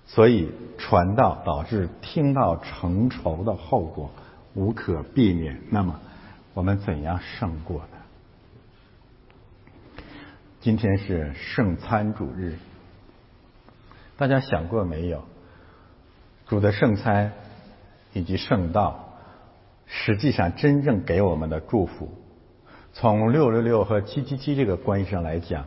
[0.06, 4.12] 所以，传道导致听到成仇的后果
[4.54, 5.60] 无可避免。
[5.72, 6.00] 那么，
[6.54, 7.97] 我们怎样胜过呢？
[10.60, 12.58] 今天是圣餐主日，
[14.18, 15.24] 大家想过没有？
[16.48, 17.34] 主的圣餐
[18.12, 19.20] 以及圣道，
[19.86, 22.10] 实际上真正给我们的祝福，
[22.92, 25.66] 从六六六和七七七这个关系上来讲，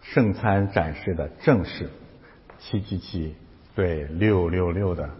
[0.00, 1.88] 圣餐展示的正是。
[2.58, 3.34] 七七七
[3.74, 5.10] 对六六六的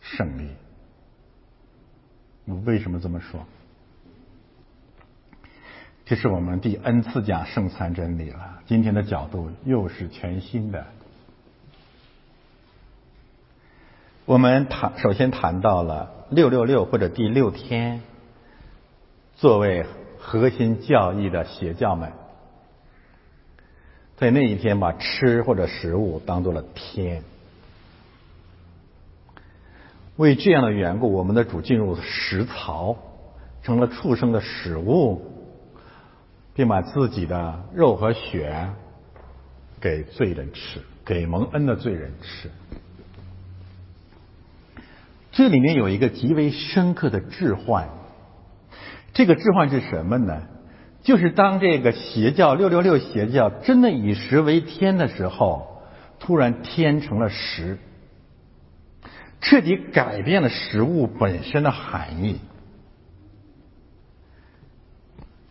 [0.00, 0.50] 胜利，
[2.64, 3.46] 为什么这么说？
[6.06, 8.60] 这是我们第 n 次讲圣餐真理了。
[8.68, 10.86] 今天的角度又是全新的。
[14.24, 18.02] 我们谈首先谈到了六六六或者第六天，
[19.34, 19.84] 作为
[20.20, 22.12] 核心教义的邪教们。
[24.16, 27.24] 在那一天，把吃或者食物当做了天。
[30.14, 32.96] 为这样的缘故，我们的主进入食槽，
[33.64, 35.20] 成了畜生的食物，
[36.56, 38.70] 并把自己的肉和血
[39.80, 42.50] 给罪人吃，给蒙恩的罪人吃。
[45.32, 47.90] 这里面有一个极为深刻的置换，
[49.12, 50.42] 这个置换是什么呢？
[51.02, 55.82] 就是当这个邪教六六六邪教真的以食为天的时候，
[56.18, 57.78] 突然天成了食，
[59.42, 62.40] 彻底改变了食物本身的含义。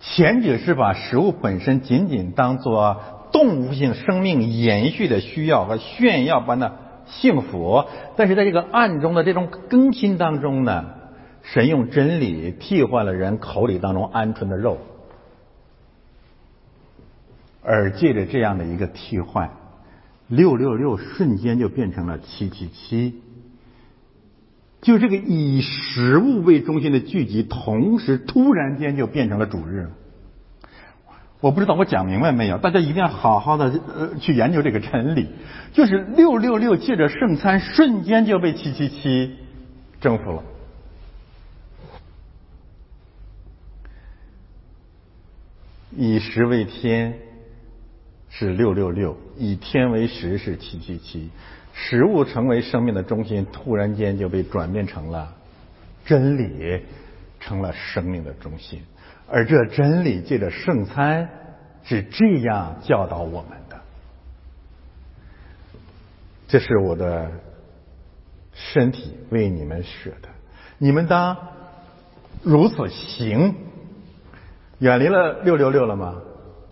[0.08, 3.02] 前者是把食物本身仅仅当做
[3.32, 6.78] 动物性生命延续的需要和炫耀般的
[7.08, 10.86] 幸福，但是在这个暗中的这种更新当中呢，
[11.42, 14.78] 神用真理替换了人口里当中鹌鹑的肉。
[17.64, 19.50] 而借着这样的一个替换，
[20.28, 23.22] 六六六瞬间就变成了七七七，
[24.86, 29.90] 就这个以食物为中心的聚集，同时突然间就变成了主日。
[31.42, 32.60] 我不知道我讲明白没有？
[32.60, 35.28] 大家一定要好好的呃去研究这个真理，
[35.74, 39.36] 就是六六六借着圣餐，瞬间就被七七七
[40.00, 40.44] 征服了，
[45.98, 47.16] 以食为天。
[48.38, 51.30] 是六六六，以天为食是七七七，
[51.78, 55.36] 食物成为生命的中心，突然间就被转变成了
[56.06, 56.82] 真理，
[57.40, 58.82] 成了生命的中心。
[59.30, 61.30] 而这真理借着圣餐
[61.84, 63.80] 是这样教导我们的。
[66.48, 67.30] 这是我的
[68.54, 70.30] 身体为你们舍的，
[70.78, 71.38] 你们当
[72.42, 73.54] 如此行。
[74.80, 76.22] 远离了六六六了吗？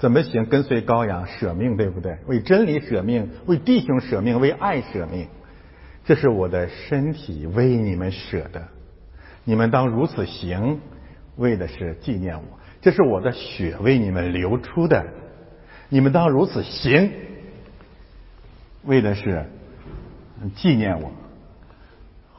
[0.03, 0.45] 怎么行？
[0.47, 2.17] 跟随羔羊舍命，对不对？
[2.27, 5.29] 为真理舍命，为弟兄舍命，为爱舍命。
[6.03, 8.67] 这是我的身体为你们舍的，
[9.45, 10.81] 你们当如此行，
[11.37, 12.43] 为的是纪念我。
[12.81, 15.05] 这是我的血为你们流出的，
[15.87, 17.09] 你们当如此行，
[18.83, 19.45] 为的是
[20.57, 21.13] 纪念我。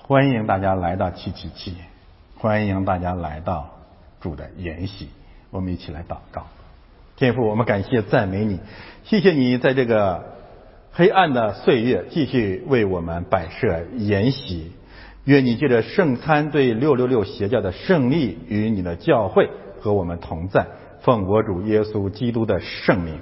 [0.02, 1.74] 欢迎大家来到七七七，
[2.36, 3.70] 欢迎大家来到
[4.20, 5.08] 主的筵席，
[5.48, 6.46] 我们一起来祷告。
[7.16, 8.58] 天父，我们感谢赞美你，
[9.04, 10.24] 谢谢你在这个
[10.90, 14.72] 黑暗的岁月继续为我们摆设筵席。
[15.24, 19.48] 愿你借着圣餐对六六六邪教的胜利与你的教会
[19.80, 20.66] 和我们同在，
[21.02, 23.14] 奉我主耶稣基督的圣名。